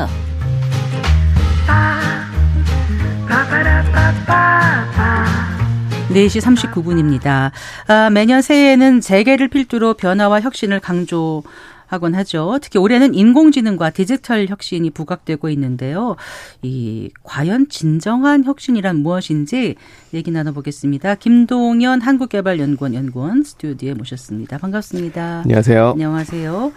[6.11, 7.53] 4시 39분입니다.
[7.87, 11.43] 아, 매년 새해에는 재개를 필두로 변화와 혁신을 강조
[11.91, 12.59] 하곤 하죠.
[12.63, 16.15] 특히 올해는 인공지능과 디지털 혁신이 부각되고 있는데요.
[16.63, 19.75] 이 과연 진정한 혁신이란 무엇인지
[20.15, 21.17] 얘기 나눠보겠습니다.
[21.17, 24.59] 김동연 한국개발연구원 연구원 스튜디오에 모셨습니다.
[24.59, 25.43] 반갑습니다.
[25.45, 25.91] 안녕하세요.
[25.91, 26.73] 안녕하세요.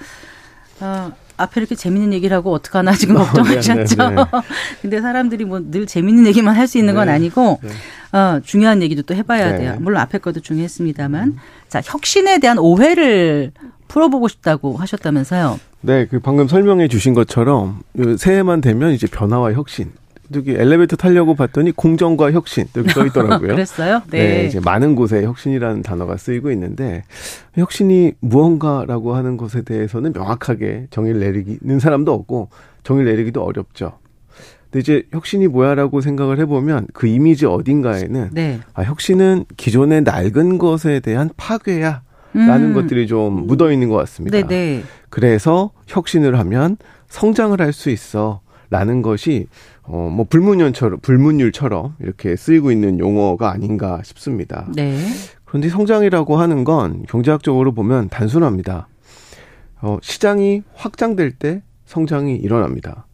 [0.81, 3.95] 어, 앞에 이렇게 재밌는 얘기를 하고 어떡하나 지금 걱정하셨죠.
[3.95, 4.23] 네, 네, 네.
[4.81, 7.59] 근데 사람들이 뭐 늘 재밌는 얘기만 할 수 있는 건 네, 아니고
[8.11, 9.57] 어, 중요한 얘기도 또 해봐야 네.
[9.59, 9.77] 돼요.
[9.79, 11.37] 물론 앞에 것도 중요했습니다만
[11.69, 13.51] 자 혁신에 대한 오해를
[13.93, 15.59] 풀어보고 싶다고 하셨다면서요.
[15.81, 17.81] 네, 그 방금 설명해 주신 것처럼
[18.17, 19.91] 새해만 되면 이제 변화와 혁신.
[20.33, 23.49] 여기 엘리베이터 타려고 봤더니 공정과 혁신 여기 써 있더라고요.
[23.53, 24.01] 그랬어요?
[24.09, 24.17] 네.
[24.17, 24.45] 네.
[24.45, 27.03] 이제 많은 곳에 혁신이라는 단어가 쓰이고 있는데
[27.53, 32.49] 혁신이 무언가라고 하는 것에 대해서는 명확하게 정의를 내리는 사람도 없고
[32.83, 33.99] 정의를 내리기도 어렵죠.
[34.71, 38.59] 근데 이제 혁신이 뭐야라고 생각을 해보면 그 이미지 어딘가에는 네.
[38.73, 42.01] 아, 혁신은 기존의 낡은 것에 대한 파괴야.
[42.33, 42.73] 라는 음.
[42.73, 44.37] 것들이 좀 묻어 있는 것 같습니다.
[44.37, 44.83] 네, 네.
[45.09, 46.77] 그래서 혁신을 하면
[47.07, 48.41] 성장을 할 수 있어.
[48.69, 49.47] 라는 것이
[49.83, 54.65] 어 뭐 불문율처럼 불문율처럼 이렇게 쓰이고 있는 용어가 아닌가 싶습니다.
[54.73, 54.97] 네.
[55.45, 58.87] 그런데 성장이라고 하는 건 경제학적으로 보면 단순합니다.
[59.81, 63.05] 어 시장이 확장될 때 성장이 일어납니다.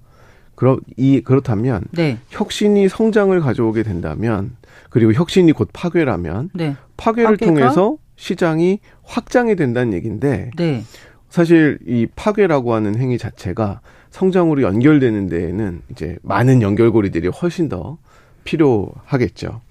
[0.56, 2.20] 그렇 이 그렇다면 네.
[2.30, 4.56] 혁신이 성장을 가져오게 된다면
[4.90, 6.76] 그리고 혁신이 곧 파괴라면 네.
[6.96, 7.46] 파괴를 파괴가?
[7.46, 10.84] 통해서 시장이 확장이 된다는 얘기인데 네.
[11.30, 13.80] 사실 이 파괴라고 하는 행위 자체가
[14.12, 17.98] 성장으로 연결되는 데에는 이제 많은 연결고리들이 훨씬 더
[18.44, 19.62] 필요하겠죠.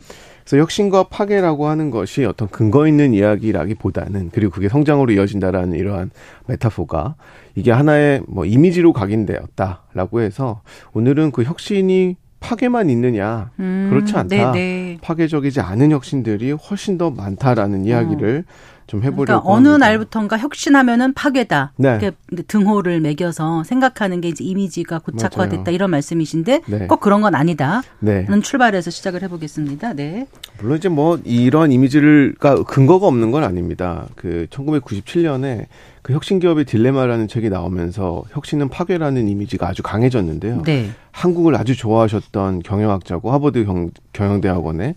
[0.44, 6.10] 그래서 혁신과 파괴라고 하는 것이 어떤 근거 있는 이야기라기보다는 그리고 그게 성장으로 이어진다라는 이러한
[6.46, 7.16] 메타포가
[7.54, 10.62] 이게 하나의 뭐 이미지로 각인되었다라고 해서
[10.94, 14.52] 오늘은 그 혁신이 파괴만 있느냐 음, 그렇지 않다.
[14.52, 14.98] 네, 네.
[15.00, 18.44] 파괴적이지 않은 혁신들이 훨씬 더 많다라는 이야기를
[18.88, 19.86] 좀 해보려고 그러니까 어느 합니다.
[19.86, 21.72] 날부턴가 혁신하면은 파괴다.
[21.76, 21.90] 네.
[21.90, 22.10] 이렇게
[22.48, 25.74] 등호를 매겨서 생각하는 게 이제 이미지가 고착화됐다 맞아요.
[25.74, 26.86] 이런 말씀이신데 네.
[26.86, 27.82] 꼭 그런 건 아니다.
[28.00, 28.24] 네.
[28.24, 29.92] 는 출발해서 시작을 해보겠습니다.
[29.92, 30.26] 네.
[30.60, 34.06] 물론 이제 뭐 이러한 이미지를가 근거가 없는 건 아닙니다.
[34.16, 35.66] 그 1997년에
[36.00, 40.62] 그 혁신 기업의 딜레마라는 책이 나오면서 혁신은 파괴라는 이미지가 아주 강해졌는데요.
[40.62, 40.90] 네.
[41.12, 44.94] 한국을 아주 좋아하셨던 경영학자고 하버드 경, 경영대학원의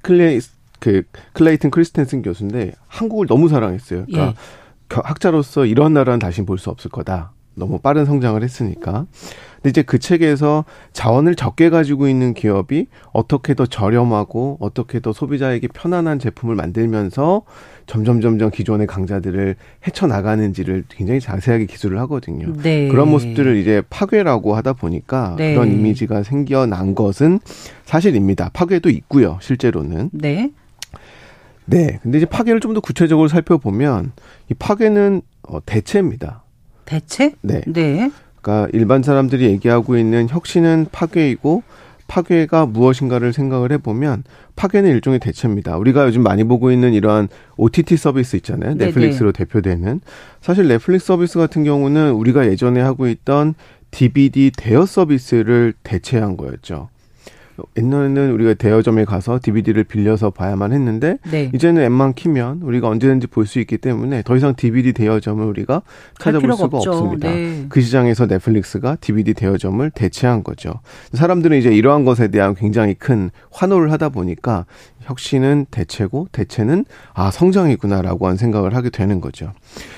[0.00, 0.40] 클레이
[0.84, 4.04] 그 클레이튼 크리스텐슨 교수인데 한국을 너무 사랑했어요.
[4.04, 4.34] 그러니까 예.
[4.90, 7.32] 겨- 학자로서 이런 나라는 다시 볼 수 없을 거다.
[7.56, 9.06] 너무 빠른 성장을 했으니까.
[9.54, 15.68] 근데 이제 그 책에서 자원을 적게 가지고 있는 기업이 어떻게 더 저렴하고 어떻게 더 소비자에게
[15.68, 17.42] 편안한 제품을 만들면서
[17.86, 19.54] 점점 점점 기존의 강자들을
[19.86, 22.52] 헤쳐 나가는지를 굉장히 자세하게 기술을 하거든요.
[22.60, 22.88] 네.
[22.88, 25.54] 그런 모습들을 이제 파괴라고 하다 보니까 네.
[25.54, 27.38] 그런 이미지가 생겨난 것은
[27.84, 28.50] 사실입니다.
[28.52, 30.10] 파괴도 있고요, 실제로는.
[30.12, 30.50] 네.
[31.66, 31.98] 네.
[32.02, 34.12] 근데 이제 파괴를 좀 더 구체적으로 살펴보면
[34.50, 36.42] 이 파괴는 어, 대체입니다.
[36.84, 37.34] 대체?
[37.40, 37.62] 네.
[37.66, 38.10] 네.
[38.40, 41.62] 그러니까 일반 사람들이 얘기하고 있는 혁신은 파괴이고
[42.06, 44.24] 파괴가 무엇인가를 생각을 해보면
[44.56, 45.76] 파괴는 일종의 대체입니다.
[45.78, 48.74] 우리가 요즘 많이 보고 있는 이러한 OTT 서비스 있잖아요.
[48.74, 48.86] 네네.
[48.86, 50.00] 넷플릭스로 대표되는.
[50.42, 53.54] 사실 넷플릭스 서비스 같은 경우는 우리가 예전에 하고 있던
[53.90, 56.88] DVD 대여 서비스를 대체한 거였죠.
[57.76, 61.50] 옛날에는 우리가 대여점에 가서 DVD를 빌려서 봐야만 했는데 네.
[61.54, 65.82] 이제는 앱만 키면 우리가 언제든지 볼 수 있기 때문에 더 이상 DVD 대여점을 우리가
[66.18, 66.90] 갈 찾아볼 수가 없죠.
[66.92, 67.30] 없습니다.
[67.30, 67.66] 네.
[67.68, 70.80] 그 시장에서 넷플릭스가 DVD 대여점을 대체한 거죠.
[71.12, 74.64] 사람들은 이제 이러한 것에 대한 굉장히 큰 환호를 하다 보니까
[75.04, 79.52] 혁신은 대체고 대체는 아 성장이구나라고 한 생각을 하게 되는 거죠.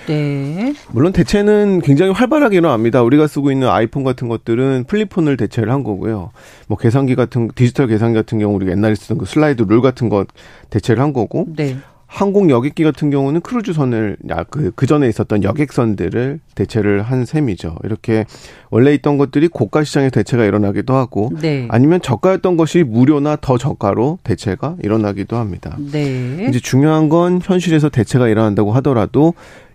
[0.06, 0.74] 네.
[0.90, 3.02] 물론 대체는 굉장히 활발하게 일어납니다.
[3.02, 6.30] 우리가 쓰고 있는 아이폰 같은 것들은 플립폰을 대체를 한 거고요.
[6.68, 10.28] 뭐 계산기 같은 디지털 계산기 같은 경우 우리가 옛날에 쓰던 그 슬라이드 룰 같은 것
[10.70, 11.76] 대체를 한 거고 네.
[12.16, 14.16] 항공 여객기 같은 경우는 크루즈선을
[14.48, 17.76] 그, 그 전에 있었던 여객선들을 대체를 한 셈이죠.
[17.84, 18.24] 이렇게
[18.70, 21.68] 원래 있던 것들이 고가 시장에 대체가 일어나기도 하고 네.
[21.70, 25.76] 아니면 저가였던 것이 무료나 더 저가로 대체가 일어나기도 합니다.
[25.92, 26.46] 네.
[26.48, 29.34] 이제 중요한 건 현실에서 대체가 일어난다고 하더라도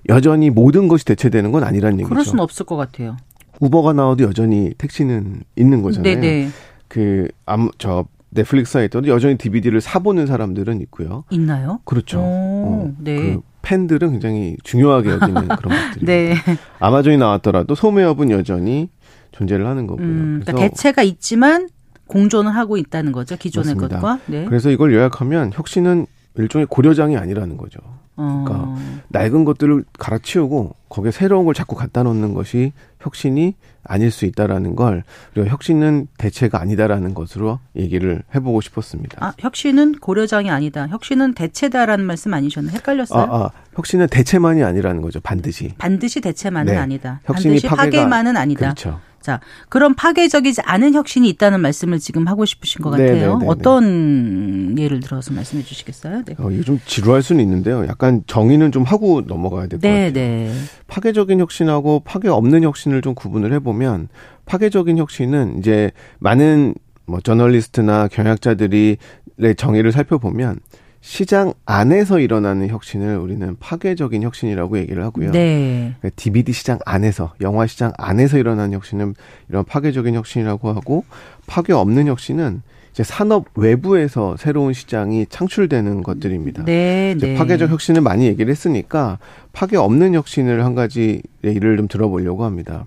[0.10, 2.10] 여전히 모든 것이 대체되는 건 아니라는 얘기죠.
[2.10, 3.18] 그럴 수는 없을 것 같아요.
[3.60, 6.16] 우버가 나와도 여전히 택시는 있는 거잖아요.
[6.16, 6.50] 네네.
[6.88, 11.26] 그, 아무, 저, 넷플릭스 사이트도 여전히 DVD를 사보는 사람들은 있고요.
[11.30, 11.80] 있나요?
[11.86, 12.20] 그렇죠.
[12.20, 13.16] 오, 어, 네.
[13.16, 16.06] 그 팬들은 굉장히 중요하게 여기는 그런 것들이.
[16.06, 16.36] 네.
[16.80, 18.90] 아마존이 나왔더라도 소매업은 여전히
[19.32, 20.06] 존재를 하는 거고요.
[20.06, 21.70] 음, 그러니까 대체가 있지만
[22.08, 23.38] 공존을 하고 있다는 거죠.
[23.38, 24.00] 기존의 맞습니다.
[24.00, 24.20] 것과.
[24.26, 24.46] 네.
[24.46, 27.80] 그래서 이걸 요약하면 혁신은 일종의 고려장이 아니라는 거죠.
[28.18, 28.76] 어, 그러니까
[29.10, 35.04] 낡은 것들을 갈아치우고 거기에 새로운 걸 자꾸 갖다 놓는 것이 혁신이 아닐 수 있다라는 걸
[35.34, 39.26] 그리고 혁신은 대체가 아니다라는 것으로 얘기를 해보고 싶었습니다.
[39.26, 40.88] 아, 혁신은 고려장이 아니다.
[40.88, 42.76] 혁신은 대체다라는 말씀 아니셨나요?
[42.76, 43.24] 헷갈렸어요?
[43.24, 45.20] 아, 아, 혁신은 대체만이 아니라는 거죠.
[45.22, 45.74] 반드시.
[45.80, 46.78] 반드시 대체만은 네.
[46.80, 47.22] 아니다.
[47.26, 48.60] 혁신이 반드시 파괴가- 파괴만은 아니다.
[48.60, 49.00] 그렇죠.
[49.22, 53.38] 자, 그런 파괴적이지 않은 혁신이 있다는 말씀을 지금 하고 싶으신 것 네, 같아요.
[53.38, 56.24] 네, 네, 어떤 예를 들어서 말씀해 주시겠어요?
[56.26, 56.36] 네.
[56.40, 57.86] 어, 이게 좀 지루할 수는 있는데요.
[57.88, 60.14] 약간 정의는 좀 하고 넘어가야 될것 네, 같아요.
[60.14, 60.54] 네.
[60.88, 64.10] 파괴적인 혁신하고 파괴 없는 혁신을 좀 구분을 해보면
[64.46, 66.74] 파괴적인 혁신은 이제 많은
[67.06, 68.98] 뭐 저널리스트나 경영학자들이
[69.38, 70.60] 의 정의를 살펴보면
[71.02, 75.32] 시장 안에서 일어나는 혁신을 우리는 파괴적인 혁신이라고 얘기를 하고요.
[75.32, 75.96] 네.
[76.00, 79.16] 그러니까 DVD 시장 안에서 영화 시장 안에서 일어나는 혁신은
[79.50, 81.04] 이런 파괴적인 혁신이라고 하고
[81.48, 86.66] 파괴 없는 혁신은 이제 산업 외부에서 새로운 시장이 창출되는 것들입니다.
[86.66, 87.36] 네, 네.
[87.36, 89.18] 파괴적 혁신을 많이 얘기를 했으니까
[89.54, 92.86] 파괴 없는 혁신을 한 가지 예를 좀 들어보려고 합니다.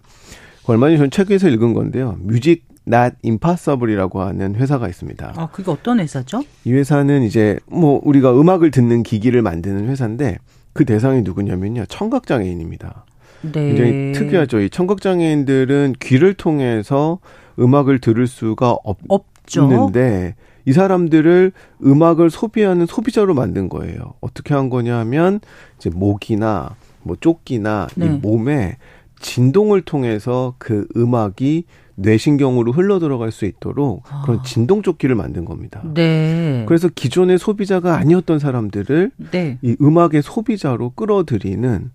[0.64, 2.16] 그 얼마 전에 전 책에서 읽은 건데요.
[2.20, 5.34] 뮤직 Not Impossible이라고 하는 회사가 있습니다.
[5.36, 6.42] 아, 그게 어떤 회사죠?
[6.64, 10.38] 이 회사는 이제 뭐 우리가 음악을 듣는 기기를 만드는 회사인데
[10.72, 11.86] 그 대상이 누구냐면요.
[11.86, 13.04] 청각 장애인입니다.
[13.42, 13.52] 네.
[13.52, 14.60] 굉장히 특이하죠.
[14.60, 17.18] 이 청각 장애인들은 귀를 통해서
[17.58, 19.62] 음악을 들을 수가 없, 없죠.
[19.64, 20.34] 있는데
[20.66, 21.52] 이 사람들을
[21.84, 24.14] 음악을 소비하는 소비자로 만든 거예요.
[24.20, 25.40] 어떻게 한 거냐 하면
[25.78, 28.06] 이제 목이나 뭐 조끼나 네.
[28.06, 28.76] 이 몸에
[29.20, 31.64] 진동을 통해서 그 음악이
[31.96, 34.42] 뇌신경으로 흘러 들어갈 수 있도록 그런 아.
[34.42, 35.82] 진동 조끼를 만든 겁니다.
[35.94, 36.64] 네.
[36.66, 39.58] 그래서 기존의 소비자가 아니었던 사람들을 네.
[39.62, 41.90] 이 음악의 소비자로 끌어들이는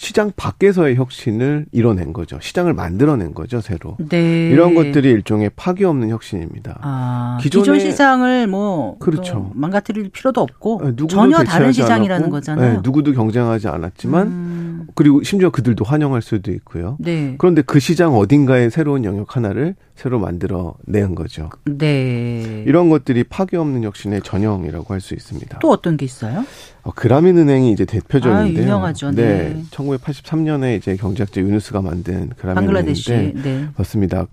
[0.00, 2.38] 시장 밖에서의 혁신을 이뤄낸 거죠.
[2.40, 3.98] 시장을 만들어낸 거죠, 새로.
[4.08, 4.48] 네.
[4.48, 6.78] 이런 것들이 일종의 파괴 없는 혁신입니다.
[6.80, 9.34] 아, 기존 시장을 뭐 그렇죠.
[9.34, 12.72] 또 망가뜨릴 필요도 없고 네, 전혀 다른 시장이라는 않았고, 거잖아요.
[12.72, 16.96] 네, 누구도 경쟁하지 않았지만 음, 그리고 심지어 그들도 환영할 수도 있고요.
[16.98, 17.34] 네.
[17.36, 21.50] 그런데 그 시장 어딘가에 새로운 영역 하나를 새로 만들어 낸 거죠.
[21.66, 22.64] 네.
[22.66, 25.58] 이런 것들이 파괴 없는 혁신의 전형이라고 할 수 있습니다.
[25.58, 26.42] 또 어떤 게 있어요?
[26.82, 28.62] 어, 그라민 은행이 이제 대표적인데요.
[28.62, 29.10] 아, 유명하죠.
[29.10, 29.62] 네.
[29.70, 33.04] 1983년에 이제 경제학자 유누스가 만든 방글라데시.
[33.04, 33.68] 그라민 은행인데 네.
[33.76, 34.26] 맞습니다.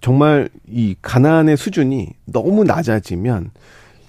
[0.00, 3.50] 정말 이 가난의 수준이 너무 낮아지면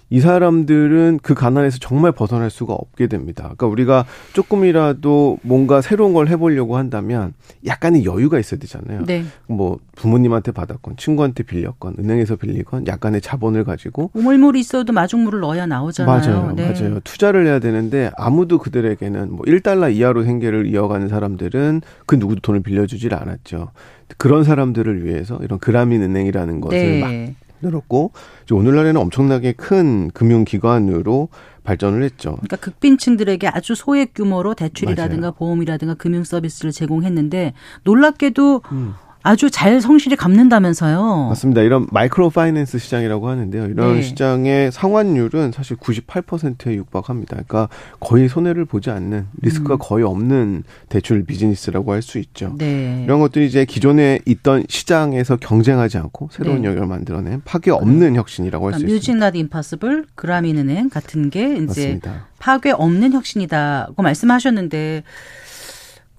[0.10, 3.43] 이 사람들은 그 가난에서 정말 벗어날 수가 없게 됩니다.
[3.43, 7.34] 그러니까 우리가 조금이라도 뭔가 새로운 걸 해보려고 한다면
[7.66, 9.05] 약간의 여유가 있어야 되잖아요.
[9.05, 9.24] 네.
[9.47, 16.18] 뭐 부모님한테 받았건 친구한테 빌렸건 은행에서 빌리건 약간의 자본을 가지고 우물물이 있어도 마중물을 넣어야 나오잖아요.
[16.18, 16.72] 맞아요, 네.
[16.72, 16.99] 맞아요.
[17.03, 23.14] 투자를 해야 되는데 아무도 그들에게는 뭐 1달러 이하로 생계를 이어가는 사람들은 그 누구도 돈을 빌려주질
[23.14, 23.72] 않았죠.
[24.18, 27.36] 그런 사람들을 위해서 이런 그라민 은행이라는 것을 막 네.
[27.62, 28.12] 늘었고
[28.43, 31.30] 이제 오늘날에는 엄청나게 큰 금융기관으로
[31.64, 32.32] 발전을 했죠.
[32.38, 35.32] 그러니까 극빈층들에게 아주 소액 규모로 대출이라든가 맞아요.
[35.34, 37.53] 보험이라든가 금융 서비스를 제공했는데
[37.84, 38.93] 놀랍게도 음.
[39.22, 41.28] 아주 잘 성실히 갚는다면서요.
[41.30, 41.61] 맞습니다.
[41.61, 43.65] 이런 microfinance 시장이라고 하는데요.
[43.65, 44.01] 이런 네.
[44.01, 47.34] 시장의 상환율은 사실 98%에 육박합니다.
[47.34, 47.67] 그러니까
[47.99, 49.78] 거의 손해를 보지 않는 리스크가 음.
[49.82, 52.55] 거의 없는 대출 비즈니스라고 할 수 있죠.
[52.57, 53.01] 네.
[53.03, 56.70] 이런 것들이 이제 기존에 있던 시장에서 경쟁하지 않고 새로운 네.
[56.70, 59.26] 영역을 만들어낸 파괴 없는 혁신이라고 할수 뮤직 있습니다.
[59.26, 62.28] 나드 임파서블, 그라민은행 같은 게 이제 맞습니다.
[62.39, 65.03] 파괴 없는 혁신이다고 말씀하셨는데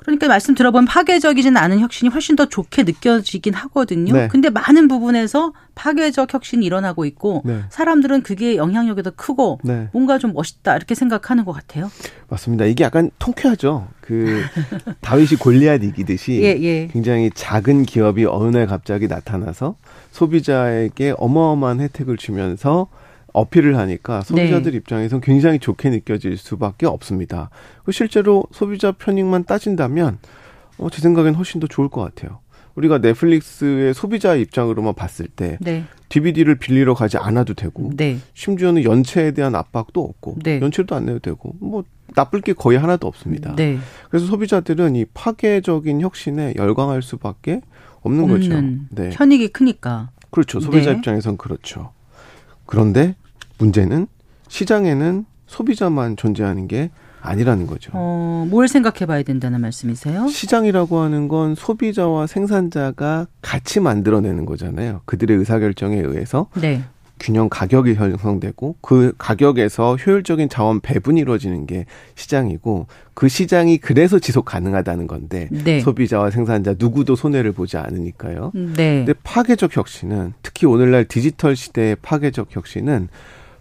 [0.01, 4.14] 그러니까 말씀 들어보면 파괴적이진 않은 혁신이 훨씬 더 좋게 느껴지긴 하거든요.
[4.14, 4.28] 네.
[4.28, 7.61] 근데 많은 부분에서 파괴적 혁신이 일어나고 있고 네.
[7.68, 9.88] 사람들은 그게 영향력이 더 크고 네.
[9.92, 11.90] 뭔가 좀 멋있다 이렇게 생각하는 것 같아요.
[12.28, 12.64] 맞습니다.
[12.64, 13.88] 이게 약간 통쾌하죠.
[14.01, 14.40] 그
[15.03, 16.88] 다윗이 골리앗 이기듯이 예, 예.
[16.88, 19.76] 굉장히 작은 기업이 어느 날 갑자기 나타나서
[20.12, 22.88] 소비자에게 어마어마한 혜택을 주면서
[23.33, 24.78] 어필을 하니까 소비자들 네.
[24.78, 27.51] 입장에선 굉장히 좋게 느껴질 수밖에 없습니다.
[27.91, 30.18] 실제로 소비자 편익만 따진다면
[30.78, 32.41] 어, 제 생각엔 훨씬 더 좋을 것 같아요.
[32.74, 35.85] 우리가 넷플릭스의 소비자 입장으로만 봤을 때 네.
[36.09, 38.18] DVD를 빌리러 가지 않아도 되고 네.
[38.35, 40.61] 심지어는 연체에 대한 압박도 없고 네.
[40.61, 43.55] 연체도 안 내도 되고 뭐 나쁠 게 거의 하나도 없습니다.
[43.57, 43.78] 네.
[44.09, 47.61] 그래서 소비자들은 이 파괴적인 혁신에 열광할 수밖에
[48.03, 48.61] 없는, 거죠.
[48.91, 49.11] 네.
[49.11, 50.11] 편익이 크니까.
[50.31, 50.61] 그렇죠.
[50.61, 50.97] 소비자 네.
[50.97, 51.93] 입장에선 그렇죠.
[52.66, 53.14] 그런데
[53.61, 54.07] 문제는
[54.49, 56.91] 시장에는 소비자만 존재하는 게
[57.23, 57.91] 아니라는 거죠.
[57.95, 60.27] 어, 뭘 생각해 봐야 된다는 말씀이세요?
[60.29, 65.03] 시장이라고 하는 건 소비자와 생산자가 같이 만들어내는 거잖아요.
[65.05, 66.83] 그들의 의사결정에 의해서 네.
[67.21, 71.85] 균형 가격이 형성되고 그 가격에서 효율적인 자원 배분이 이루어지는 게
[72.15, 75.81] 시장이고 그 시장이 그래서 지속 가능하다는 건데 네.
[75.81, 78.53] 소비자와 생산자 누구도 손해를 보지 않으니까요.
[78.55, 79.05] 네.
[79.05, 83.09] 근데 파괴적 혁신은 특히 오늘날 디지털 시대의 파괴적 혁신은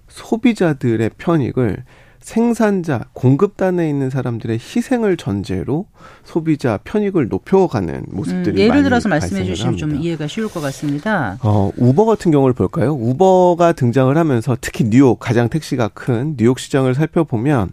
[0.10, 1.84] 소비자들의 편익을
[2.20, 5.86] 생산자, 공급단에 있는 사람들의 희생을 전제로
[6.24, 10.05] 소비자 편익을 높여가는 음, 모습들이 예를 많이 들어서 말씀해 주시면 좀 합니다.
[10.05, 11.39] 이해가 쉬울 것 같습니다.
[11.41, 12.93] 어, 우버 같은 경우를 볼까요?
[12.93, 17.72] 우버가 등장을 하면서 특히 뉴욕 가장 택시가 큰 뉴욕 시장을 살펴보면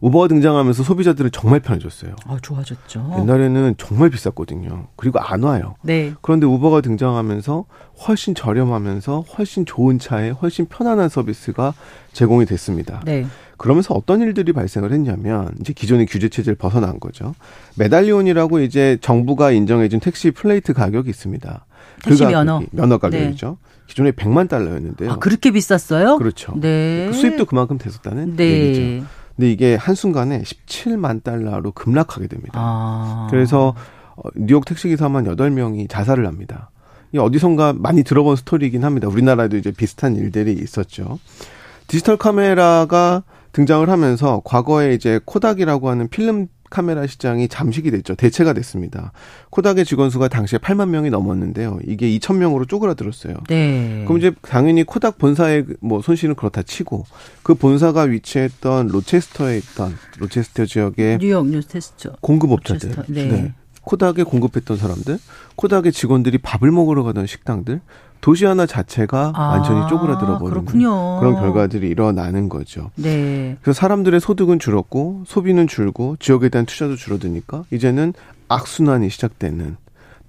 [0.00, 2.14] 우버가 등장하면서 소비자들은 정말 편해졌어요.
[2.26, 3.16] 아, 좋아졌죠.
[3.18, 4.86] 옛날에는 정말 비쌌거든요.
[4.96, 5.74] 그리고 안 와요.
[5.82, 6.12] 네.
[6.22, 7.64] 그런데 우버가 등장하면서
[8.06, 11.74] 훨씬 저렴하면서 훨씬 좋은 차에 훨씬 편안한 서비스가
[12.12, 13.00] 제공이 됐습니다.
[13.04, 13.26] 네.
[13.56, 17.34] 그러면서 어떤 일들이 발생을 했냐면 이제 기존의 규제 체제를 벗어난 거죠.
[17.76, 21.66] 메달리온이라고 이제 정부가 인정해준 택시 플레이트 가격이 있습니다.
[22.04, 22.62] 택시 그 면허.
[22.70, 23.58] 면허 가격이죠.
[23.88, 25.12] 기존에 100만 달러였는데요.
[25.12, 26.18] 아, 그렇게 비쌌어요?
[26.18, 26.54] 그렇죠.
[26.60, 27.08] 네.
[27.10, 28.44] 그 수입도 그만큼 됐었다는 네.
[28.44, 29.06] 얘기죠.
[29.38, 32.58] 근데 이게 한순간에 17만 달러로 급락하게 됩니다.
[32.60, 33.28] 아.
[33.30, 33.72] 그래서
[34.16, 36.70] 어, 뉴욕 택시기사만 8명이 자살을 합니다.
[37.12, 39.06] 이 어디선가 많이 들어본 스토리이긴 합니다.
[39.06, 41.20] 우리나라에도 이제 비슷한 일들이 있었죠.
[41.86, 43.22] 디지털 카메라가
[43.52, 48.14] 등장을 하면서 과거에 이제 코닥이라고 하는 필름 카메라 시장이 잠식이 됐죠.
[48.14, 49.12] 대체가 됐습니다.
[49.50, 51.78] 코닥의 직원 수가 당시에 8만 명이 넘었는데요.
[51.86, 53.34] 이게 2천 명으로 쪼그라들었어요.
[53.48, 54.04] 네.
[54.06, 57.06] 그럼 이제 당연히 코닥 본사의 뭐 손실은 그렇다 치고
[57.42, 62.12] 그 본사가 위치했던 로체스터에 있던 로체스터 지역의 뉴욕 뉴스테스트.
[62.20, 63.54] 공급업자들, 로체스터, 네.
[63.82, 65.18] 코닥에 공급했던 사람들,
[65.56, 67.80] 코닥의 직원들이 밥을 먹으러 가던 식당들,
[68.20, 71.18] 도시 하나 자체가 아, 완전히 쪼그라들어 버리는 그렇군요.
[71.20, 72.90] 그런 결과들이 일어나는 거죠.
[72.96, 73.56] 네.
[73.62, 78.12] 그래서 사람들의 소득은 줄었고 소비는 줄고 지역에 대한 투자도 줄어드니까 이제는
[78.48, 79.76] 악순환이 시작되는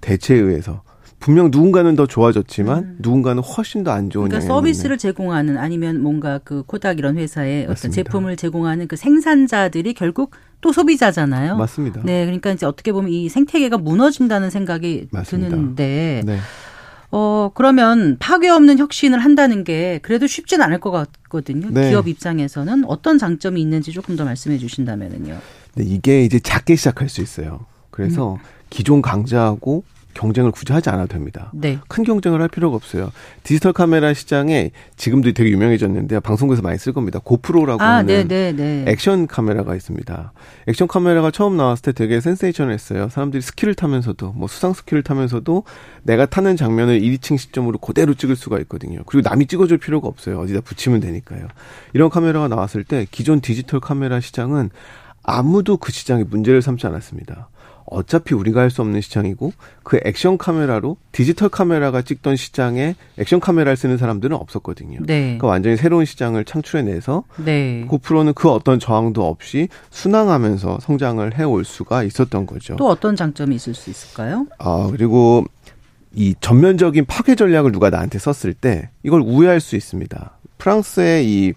[0.00, 0.82] 대체에 의해서
[1.18, 4.28] 분명 누군가는 더 좋아졌지만 누군가는 훨씬 더 안 좋은 음.
[4.30, 7.94] 그러니까 서비스를 제공하는 아니면 뭔가 그 코닥 이런 회사의 어떤 맞습니다.
[7.96, 10.30] 제품을 제공하는 그 생산자들이 결국
[10.62, 11.56] 또 소비자잖아요.
[11.56, 12.00] 맞습니다.
[12.04, 15.50] 네, 그러니까 이제 어떻게 보면 이 생태계가 무너진다는 생각이 맞습니다.
[15.50, 16.38] 드는데, 네.
[17.12, 21.68] 어 그러면 파괴 없는 혁신을 한다는 게 그래도 쉽진 않을 것 같거든요.
[21.70, 21.90] 네.
[21.90, 25.38] 기업 입장에서는 어떤 장점이 있는지 조금 더 말씀해 주신다면은요.
[25.74, 27.66] 근데 이게 이제 작게 시작할 수 있어요.
[27.90, 28.38] 그래서 음.
[28.70, 29.82] 기존 강자하고
[30.14, 31.50] 경쟁을 굳이 하지 않아도 됩니다.
[31.54, 31.78] 네.
[31.88, 33.10] 큰 경쟁을 할 필요가 없어요.
[33.42, 36.20] 디지털 카메라 시장에 지금도 되게 유명해졌는데요.
[36.20, 37.20] 방송국에서 많이 쓸 겁니다.
[37.22, 38.84] 고프로라고 아, 하는 네, 네, 네.
[38.88, 40.32] 액션 카메라가 있습니다.
[40.66, 43.08] 액션 카메라가 처음 나왔을 때 되게 센세이션했어요.
[43.08, 45.64] 사람들이 스키를 타면서도 뭐 수상 스키를 타면서도
[46.02, 49.02] 내가 타는 장면을 1인칭 시점으로 그대로 찍을 수가 있거든요.
[49.06, 50.38] 그리고 남이 찍어줄 필요가 없어요.
[50.40, 51.46] 어디다 붙이면 되니까요.
[51.92, 54.70] 이런 카메라가 나왔을 때 기존 디지털 카메라 시장은
[55.22, 57.48] 아무도 그 시장에 문제를 삼지 않았습니다.
[57.90, 63.76] 어차피 우리가 할 수 없는 시장이고 그 액션 카메라로 디지털 카메라가 찍던 시장에 액션 카메라를
[63.76, 65.00] 쓰는 사람들은 없었거든요.
[65.02, 65.22] 네.
[65.22, 67.84] 그러니까 완전히 새로운 시장을 창출해내서 네.
[67.88, 72.76] 고프로는 그 어떤 저항도 없이 순항하면서 성장을 해올 수가 있었던 거죠.
[72.76, 74.46] 또 어떤 장점이 있을 수 있을까요?
[74.58, 75.44] 아, 그리고
[76.14, 80.30] 이 전면적인 파괴 전략을 누가 나한테 썼을 때 이걸 우회할 수 있습니다.
[80.58, 81.52] 프랑스의 이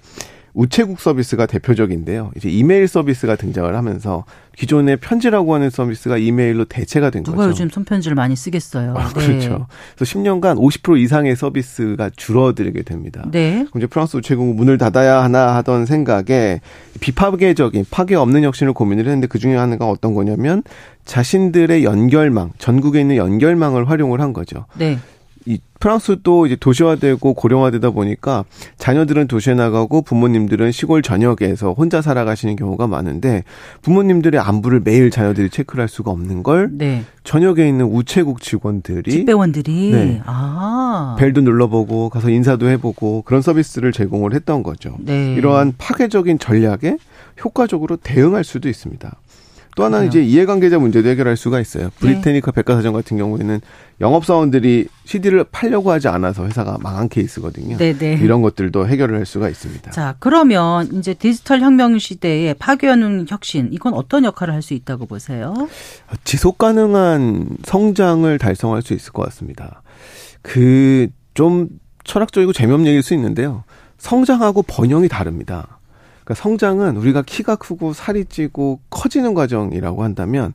[0.54, 2.32] 우체국 서비스가 대표적인데요.
[2.38, 4.24] 이제 이메일 서비스가 등장을 하면서
[4.56, 7.49] 기존의 편지라고 하는 서비스가 이메일로 대체가 된 누가 거죠.
[7.49, 8.93] 요즘 손편지를 많이 쓰겠어요.
[8.95, 9.14] 아, 네.
[9.14, 9.68] 그렇죠.
[9.95, 13.26] 그래서 10년간 50% 이상의 서비스가 줄어들게 됩니다.
[13.32, 13.66] 네.
[13.68, 16.62] 그럼 이제 프랑스 우체국 문을 닫아야 하나 하던 생각에
[16.99, 20.62] 비파괴적인 파괴 없는 혁신을 고민을 했는데 그 중에 하나가 어떤 거냐면
[21.06, 24.66] 자신들의 연결망, 전국에 있는 연결망을 활용을 한 거죠.
[24.78, 24.99] 네.
[25.45, 28.45] 이 프랑스도 이제 도시화되고 고령화되다 보니까
[28.77, 33.43] 자녀들은 도시에 나가고 부모님들은 시골 전역에서 혼자 살아가시는 경우가 많은데
[33.81, 37.03] 부모님들의 안부를 매일 자녀들이 체크를 할 수가 없는 걸 네.
[37.25, 40.21] 전역에 있는 우체국 직원들이 집배원들이 네.
[40.25, 41.17] 아.
[41.19, 44.95] 벨도 눌러보고 가서 인사도 해보고 그런 서비스를 제공을 했던 거죠.
[44.99, 45.33] 네.
[45.35, 46.97] 이러한 파괴적인 전략에
[47.43, 49.13] 효과적으로 대응할 수도 있습니다.
[49.76, 50.24] 또 하나는 그래요.
[50.24, 51.89] 이제 이해관계자 문제도 해결할 수가 있어요.
[51.99, 53.61] 브리테니카 백과사전 같은 경우에는
[54.01, 57.78] 영업사원들이 CD를 팔려고 하지 않아서 회사가 망한 케이스거든요.
[57.78, 58.19] 네네.
[58.21, 59.91] 이런 것들도 해결을 할 수가 있습니다.
[59.91, 65.53] 자, 그러면 이제 디지털 혁명 시대에 파괴하는 혁신, 이건 어떤 역할을 할 수 있다고 보세요?
[66.24, 69.82] 지속 가능한 성장을 달성할 수 있을 것 같습니다.
[70.41, 71.67] 그 좀
[72.03, 73.63] 철학적이고 재미없는 얘기일 수 있는데요.
[73.97, 75.80] 성장하고 번영이 다릅니다.
[76.24, 80.53] 그러니까 성장은 우리가 키가 크고 살이 찌고 커지는 과정이라고 한다면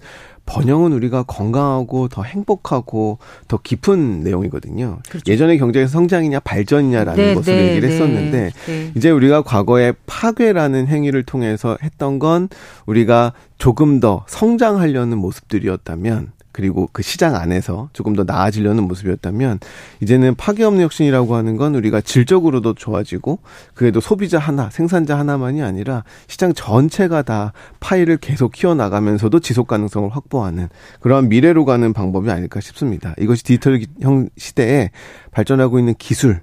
[0.49, 4.99] 번영은 우리가 건강하고 더 행복하고 더 깊은 내용이거든요.
[5.07, 5.31] 그렇죠.
[5.31, 7.95] 예전에 경제에서 성장이냐 발전이냐라는 네, 것을 네, 얘기를 네.
[7.95, 8.93] 했었는데 네.
[8.97, 12.49] 이제 우리가 과거에 파괴라는 행위를 통해서 했던 건
[12.87, 19.61] 우리가 조금 더 성장하려는 모습들이었다면 그리고 그 시장 안에서 조금 더 나아지려는 모습이었다면
[20.01, 23.39] 이제는 파괴 없는 혁신이라고 하는 건 우리가 질적으로도 좋아지고
[23.75, 30.69] 그래도 소비자 하나, 생산자 하나만이 아니라 시장 전체가 다 파이를 계속 키워나가면서도 지속 가능성을 확보하는
[30.99, 33.15] 그러한 미래로 가는 방법이 아닐까 싶습니다.
[33.19, 34.91] 이것이 디지털 형 시대에
[35.31, 36.41] 발전하고 있는 기술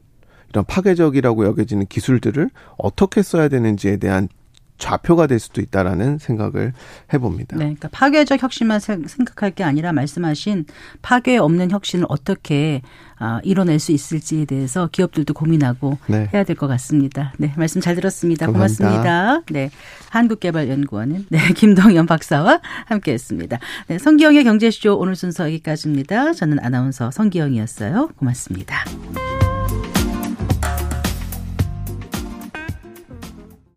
[0.47, 4.29] 이런 파괴적이라고 여겨지는 기술들을 어떻게 써야 되는지에 대한
[4.77, 6.73] 좌표가 될 수도 있다라는 생각을
[7.13, 7.55] 해봅니다.
[7.55, 10.65] 네, 그러니까 파괴적 혁신만 생- 생각할 게 아니라 말씀하신
[11.01, 12.81] 파괴 없는 혁신을 어떻게
[13.17, 16.29] 아, 이뤄낼 수 있을지에 대해서 기업들도 고민하고 네.
[16.33, 17.31] 해야 될 것 같습니다.
[17.37, 18.45] 네, 말씀 잘 들었습니다.
[18.47, 18.83] 감사합니다.
[18.89, 19.41] 고맙습니다.
[19.51, 19.69] 네,
[20.09, 23.59] 한국개발연구원은 네, 김동연 박사와 함께했습니다.
[23.87, 26.33] 네, 성기영의 경제쇼 오늘 순서 여기까지입니다.
[26.33, 28.09] 저는 아나운서 성기영이었어요.
[28.17, 28.83] 고맙습니다.